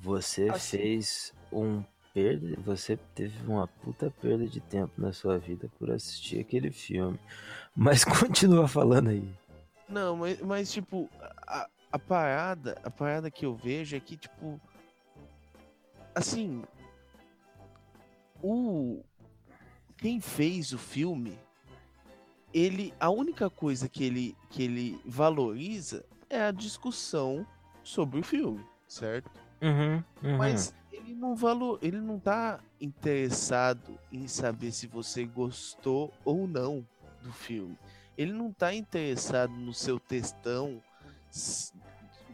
você 0.00 0.48
Assim- 0.48 0.78
fez 0.78 1.34
um 1.52 1.84
perda, 2.14 2.56
você 2.62 2.96
teve 3.14 3.46
uma 3.46 3.68
puta 3.68 4.10
perda 4.10 4.46
de 4.46 4.60
tempo 4.60 4.92
na 4.96 5.12
sua 5.12 5.38
vida 5.38 5.70
por 5.78 5.90
assistir 5.90 6.40
aquele 6.40 6.70
filme. 6.70 7.20
Mas 7.76 8.02
continua 8.42 8.66
falando 8.66 9.10
aí. 9.10 9.28
Não, 9.88 10.16
mas, 10.16 10.40
mas 10.40 10.72
tipo, 10.72 11.08
a, 11.46 11.68
a 11.92 11.98
parada, 11.98 12.80
a 12.82 12.90
parada 12.90 13.30
que 13.30 13.44
eu 13.44 13.54
vejo 13.54 13.94
é 13.94 14.00
que, 14.00 14.16
tipo, 14.16 14.58
assim, 16.14 16.64
o 18.42 19.02
quem 19.98 20.20
fez 20.20 20.72
o 20.72 20.78
filme, 20.78 21.38
ele, 22.52 22.94
a 22.98 23.10
única 23.10 23.50
coisa 23.50 23.88
que 23.88 24.04
ele 24.04 24.36
que 24.50 24.62
ele 24.62 25.00
valoriza 25.04 26.04
é 26.30 26.40
a 26.42 26.50
discussão 26.50 27.46
sobre 27.84 28.18
o 28.20 28.22
filme, 28.22 28.64
certo? 28.86 29.30
Uhum, 29.62 30.02
uhum. 30.22 30.38
Mas 30.38 30.72
ele 30.92 31.14
não 31.14 31.34
valor, 31.34 31.78
ele 31.82 32.00
não 32.00 32.18
tá 32.18 32.60
interessado 32.80 33.98
em 34.10 34.26
saber 34.28 34.72
se 34.72 34.86
você 34.86 35.24
gostou 35.24 36.12
ou 36.24 36.46
não 36.46 36.86
do 37.22 37.32
filme. 37.32 37.76
Ele 38.16 38.32
não 38.32 38.52
tá 38.52 38.74
interessado 38.74 39.52
no 39.52 39.72
seu 39.74 39.98
textão 40.00 40.82
s- 41.30 41.72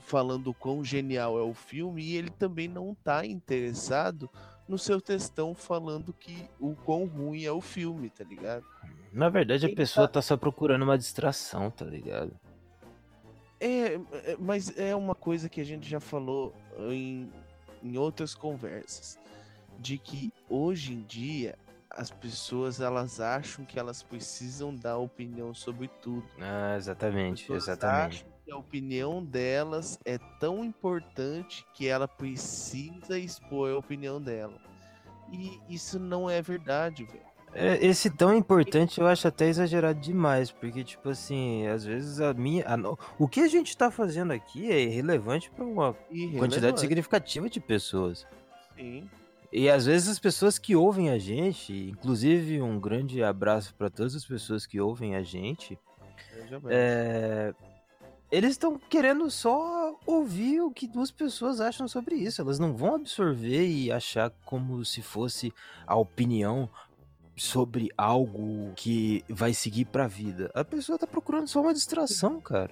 falando 0.01 0.55
quão 0.55 0.85
genial 0.85 1.39
é 1.39 1.43
o 1.43 1.55
filme 1.55 2.03
e 2.03 2.17
ele 2.17 2.31
também 2.31 2.69
não 2.69 2.95
tá 2.95 3.25
interessado 3.27 4.31
no 4.69 4.79
seu 4.79 5.01
textão 5.01 5.55
falando 5.55 6.13
que 6.13 6.49
o 6.59 6.75
quão 6.75 7.07
ruim 7.07 7.45
é 7.45 7.53
o 7.53 7.61
filme, 7.61 8.11
tá 8.11 8.25
ligado? 8.25 8.65
Na 9.13 9.29
verdade, 9.29 9.67
a 9.67 9.75
pessoa 9.75 10.09
tá- 10.09 10.15
tá 10.15 10.23
só 10.23 10.37
procurando 10.37 10.83
uma 10.83 10.99
distração, 10.99 11.71
tá 11.71 11.85
ligado? 11.85 12.33
É, 13.61 13.95
é, 13.95 14.37
mas 14.39 14.77
é 14.77 14.95
uma 14.95 15.15
coisa 15.15 15.49
que 15.49 15.61
a 15.61 15.65
gente 15.65 15.89
já 15.89 16.01
falou 16.01 16.55
em, 16.91 17.33
em 17.83 17.97
outras 17.97 18.35
conversas, 18.35 19.19
de 19.79 19.99
que 19.99 20.33
hoje 20.49 20.93
em 20.93 21.03
dia 21.03 21.57
as 21.89 22.11
pessoas 22.11 22.81
elas 22.81 23.21
acham 23.21 23.65
que 23.65 23.79
elas 23.79 24.03
precisam 24.03 24.75
dar 24.75 24.99
opinião 24.99 25.55
sobre 25.55 25.89
tudo. 26.03 26.27
Ah, 26.41 26.75
exatamente, 26.77 27.53
exatamente. 27.53 28.27
Que 28.45 28.53
a 28.53 28.57
opinião 28.57 29.25
delas 29.25 29.99
é 30.05 30.19
tão 30.39 30.65
importante 30.65 31.67
que 31.75 31.89
ela 31.89 32.07
precisa 32.07 33.19
expor 33.19 33.71
a 33.73 33.79
opinião 33.79 34.21
dela. 34.21 34.61
E 35.33 35.59
isso 35.69 35.99
não 35.99 36.29
é 36.29 36.43
verdade, 36.43 37.05
velho. 37.05 37.35
É, 37.57 37.85
Esse 37.87 38.11
tão 38.11 38.35
importante 38.37 39.01
eu 39.01 39.07
acho 39.07 39.29
até 39.29 39.47
exagerado 39.47 40.01
demais, 40.01 40.51
porque, 40.51 40.83
tipo 40.83 41.09
assim, 41.09 41.67
às 41.69 41.85
vezes 41.85 42.21
a 42.21 42.35
minha. 42.35 42.65
a 42.67 42.77
o 43.17 43.29
que 43.29 43.41
a 43.41 43.49
gente 43.49 43.77
tá 43.77 43.91
fazendo 43.93 44.33
aqui 44.33 44.71
é 44.71 44.83
irrelevante 44.83 45.51
pra 45.51 45.65
uma 45.65 45.93
quantidade 45.95 46.19
Irrelevante. 46.35 46.81
significativa 46.81 47.49
de 47.49 47.61
pessoas. 47.61 48.27
Sim. 48.77 49.09
E 49.53 49.71
às 49.71 49.87
vezes 49.87 50.09
as 50.09 50.19
pessoas 50.19 50.59
que 50.59 50.75
ouvem 50.75 51.11
a 51.11 51.19
gente, 51.19 51.73
inclusive 51.91 52.61
um 52.61 52.81
grande 52.81 53.23
abraço 53.23 53.73
pra 53.77 53.89
todas 53.89 54.17
as 54.17 54.25
pessoas 54.25 54.67
que 54.67 54.81
ouvem 54.81 55.15
a 55.15 55.23
gente, 55.23 55.79
é, 56.69 57.55
eles 58.31 58.51
estão 58.53 58.79
querendo 58.79 59.31
só 59.31 59.99
ouvir 60.07 60.61
o 60.61 60.71
que 60.71 60.87
duas 60.89 61.11
pessoas 61.11 61.61
acham 61.61 61.87
sobre 61.87 62.17
isso. 62.17 62.41
Elas 62.41 62.59
não 62.59 62.75
vão 62.77 62.97
absorver 62.97 63.67
e 63.69 63.93
achar 63.93 64.31
como 64.45 64.85
se 64.85 65.03
fosse 65.03 65.53
a 65.87 65.95
opinião 65.97 66.69
sobre 67.37 67.91
algo 67.97 68.73
que 68.77 69.25
vai 69.29 69.53
seguir 69.53 69.85
pra 69.87 70.07
vida. 70.07 70.51
A 70.55 70.65
pessoa 70.65 70.99
tá 70.99 71.07
procurando 71.07 71.49
só 71.49 71.61
uma 71.61 71.75
distração, 71.75 72.41
cara. 72.41 72.71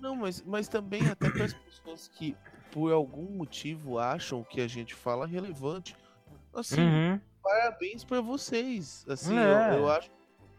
Não, 0.00 0.14
mas, 0.16 0.42
mas 0.46 0.68
também 0.68 1.06
até 1.08 1.30
para 1.30 1.44
as 1.44 1.52
pessoas 1.54 2.08
que 2.08 2.36
por 2.70 2.92
algum 2.92 3.36
motivo 3.36 3.98
acham 3.98 4.44
que 4.44 4.60
a 4.60 4.68
gente 4.68 4.94
fala 4.94 5.26
relevante. 5.26 5.96
Assim, 6.54 6.80
Uhum. 6.80 7.20
parabéns 7.42 8.04
para 8.04 8.20
vocês. 8.20 9.04
Assim, 9.08 9.36
É. 9.36 9.74
eu, 9.74 9.78
eu 9.80 9.88
acho. 9.90 10.10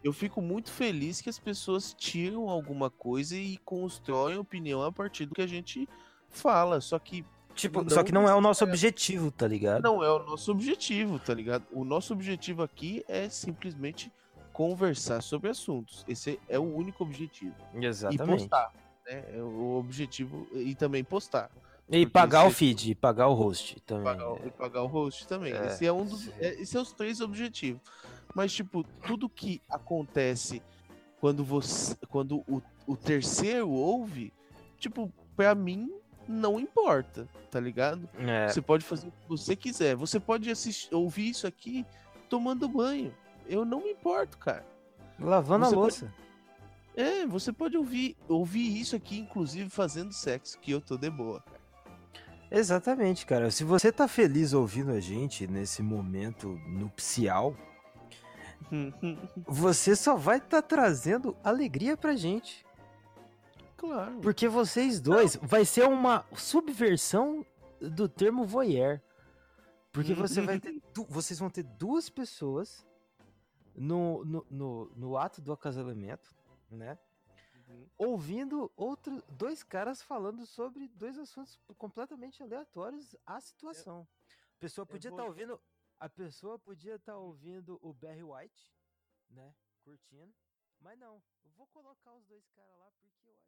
Eu 0.02 0.12
fico 0.12 0.40
muito 0.40 0.70
feliz 0.70 1.20
que 1.20 1.28
as 1.28 1.38
pessoas 1.38 1.92
tiram 1.92 2.48
alguma 2.48 2.88
coisa 2.90 3.36
e 3.36 3.58
constroem 3.58 4.38
opinião 4.38 4.82
a 4.82 4.90
partir 4.90 5.26
do 5.26 5.34
que 5.34 5.42
a 5.42 5.46
gente 5.46 5.88
fala. 6.28 6.80
Só 6.80 6.98
que 6.98 7.24
Tipo, 7.52 7.82
Não 7.82 7.90
só 7.90 8.02
que 8.04 8.12
não 8.12 8.22
é 8.28 8.34
o 8.34 8.40
nosso 8.40 8.64
necessariamente. 8.64 8.86
objetivo, 8.86 9.30
tá 9.32 9.46
ligado? 9.46 9.82
não 9.82 10.02
é 10.04 10.10
o 10.10 10.20
nosso 10.20 10.52
objetivo, 10.52 11.18
tá 11.18 11.34
ligado? 11.34 11.64
O 11.72 11.84
nosso 11.84 12.12
objetivo 12.12 12.62
aqui 12.62 13.04
é 13.08 13.28
simplesmente 13.28 14.10
conversar 14.52 15.20
sobre 15.20 15.50
assuntos. 15.50 16.04
Esse 16.08 16.38
é 16.48 16.58
o 16.58 16.62
único 16.62 17.02
objetivo. 17.02 17.54
E 17.74 17.84
Exatamente. 17.84 18.42
postar. 18.42 18.72
Né? 19.04 19.24
É 19.36 19.42
o 19.42 19.74
objetivo. 19.76 20.46
E 20.54 20.74
também 20.76 21.02
postar. 21.02 21.50
E 21.88 22.06
Porque 22.06 22.06
pagar 22.12 22.46
o 22.46 22.50
feed, 22.52 22.92
e 22.92 22.94
pagar 22.94 23.26
o 23.26 23.34
host 23.34 23.80
também. 23.84 24.04
pagar, 24.04 24.30
o- 24.32 24.46
e 24.46 24.50
pagar 24.52 24.82
o 24.84 24.86
host 24.86 25.26
também. 25.26 25.52
É, 25.52 25.66
esse 25.66 25.84
é 25.84 25.92
um 25.92 26.04
dos, 26.06 26.28
é, 26.38 26.54
esse 26.62 26.76
é 26.76 26.80
os 26.80 26.92
três 26.92 27.20
objetivos. 27.20 27.82
Mas 28.34 28.52
tipo, 28.52 28.84
tudo 29.06 29.28
que 29.28 29.60
acontece 29.68 30.62
quando 31.20 31.44
você, 31.44 31.94
quando 32.08 32.38
o, 32.48 32.62
o 32.86 32.96
terceiro 32.96 33.68
ouve, 33.68 34.32
tipo, 34.78 35.12
pra 35.36 35.54
mim 35.54 35.90
não 36.26 36.60
importa, 36.60 37.28
tá 37.50 37.58
ligado? 37.58 38.08
É, 38.18 38.48
Você 38.48 38.62
pode 38.62 38.84
fazer 38.84 39.08
o 39.08 39.10
que 39.10 39.28
você 39.28 39.56
quiser. 39.56 39.96
Você 39.96 40.20
pode 40.20 40.48
assistir, 40.50 40.94
ouvir 40.94 41.30
isso 41.30 41.46
aqui 41.46 41.84
tomando 42.28 42.68
banho. 42.68 43.12
Eu 43.48 43.64
não 43.64 43.82
me 43.82 43.90
importo, 43.90 44.38
cara. 44.38 44.64
lavando 45.18 45.64
a 45.64 45.68
você 45.68 45.74
louça. 45.74 46.14
É, 46.96 47.26
você 47.26 47.52
pode 47.52 47.76
ouvir, 47.76 48.16
ouvir 48.28 48.80
isso 48.80 48.94
aqui, 48.94 49.18
inclusive 49.18 49.68
fazendo 49.68 50.12
sexo, 50.12 50.58
que 50.58 50.70
eu 50.70 50.80
tô 50.80 50.96
de 50.96 51.10
boa. 51.10 51.42
Exatamente, 52.50 53.26
cara. 53.26 53.50
Se 53.50 53.62
você 53.64 53.92
tá 53.92 54.08
feliz 54.08 54.52
ouvindo 54.52 54.90
a 54.90 55.00
gente 55.00 55.46
nesse 55.46 55.82
momento 55.82 56.48
nupcial, 56.68 57.56
você 59.46 59.94
só 59.96 60.16
vai 60.16 60.38
estar 60.38 60.62
trazendo 60.62 61.36
alegria 61.42 61.96
pra 61.96 62.14
gente. 62.16 62.64
claro. 63.76 64.20
Porque 64.20 64.48
vocês 64.48 65.00
dois 65.00 65.36
vai 65.36 65.64
ser 65.64 65.86
uma 65.88 66.24
subversão 66.36 67.44
do 67.80 68.08
termo 68.08 68.44
voyeur. 68.44 69.00
Porque 69.92 70.14
você 70.14 70.40
vai 70.40 70.60
ter, 70.60 70.80
vocês 71.08 71.38
vão 71.38 71.50
ter 71.50 71.64
duas 71.64 72.08
pessoas 72.08 72.86
no, 73.74 74.24
no, 74.24 74.46
no, 74.50 74.92
no 74.94 75.16
ato 75.16 75.40
do 75.40 75.52
acasalamento, 75.52 76.32
né? 76.70 76.96
Uhum. 77.68 77.86
Ouvindo 77.98 78.70
outro, 78.76 79.20
dois 79.30 79.62
caras 79.64 80.00
falando 80.02 80.46
sobre 80.46 80.86
dois 80.94 81.18
assuntos 81.18 81.58
completamente 81.76 82.40
aleatórios 82.42 83.16
à 83.26 83.40
situação. 83.40 84.06
A 84.56 84.60
pessoa 84.60 84.86
podia 84.86 85.10
vou- 85.10 85.18
estar 85.18 85.28
ouvindo. 85.28 85.60
A 86.00 86.08
pessoa 86.08 86.58
podia 86.58 86.94
estar 86.94 87.18
ouvindo 87.18 87.78
o 87.82 87.92
Barry 87.92 88.24
White, 88.24 88.72
né? 89.28 89.54
Curtindo. 89.84 90.34
Mas 90.80 90.98
não. 90.98 91.22
Eu 91.44 91.50
vou 91.52 91.66
colocar 91.66 92.14
os 92.14 92.24
dois 92.24 92.48
caras 92.48 92.78
lá 92.78 92.90
porque 93.00 93.28
eu 93.28 93.38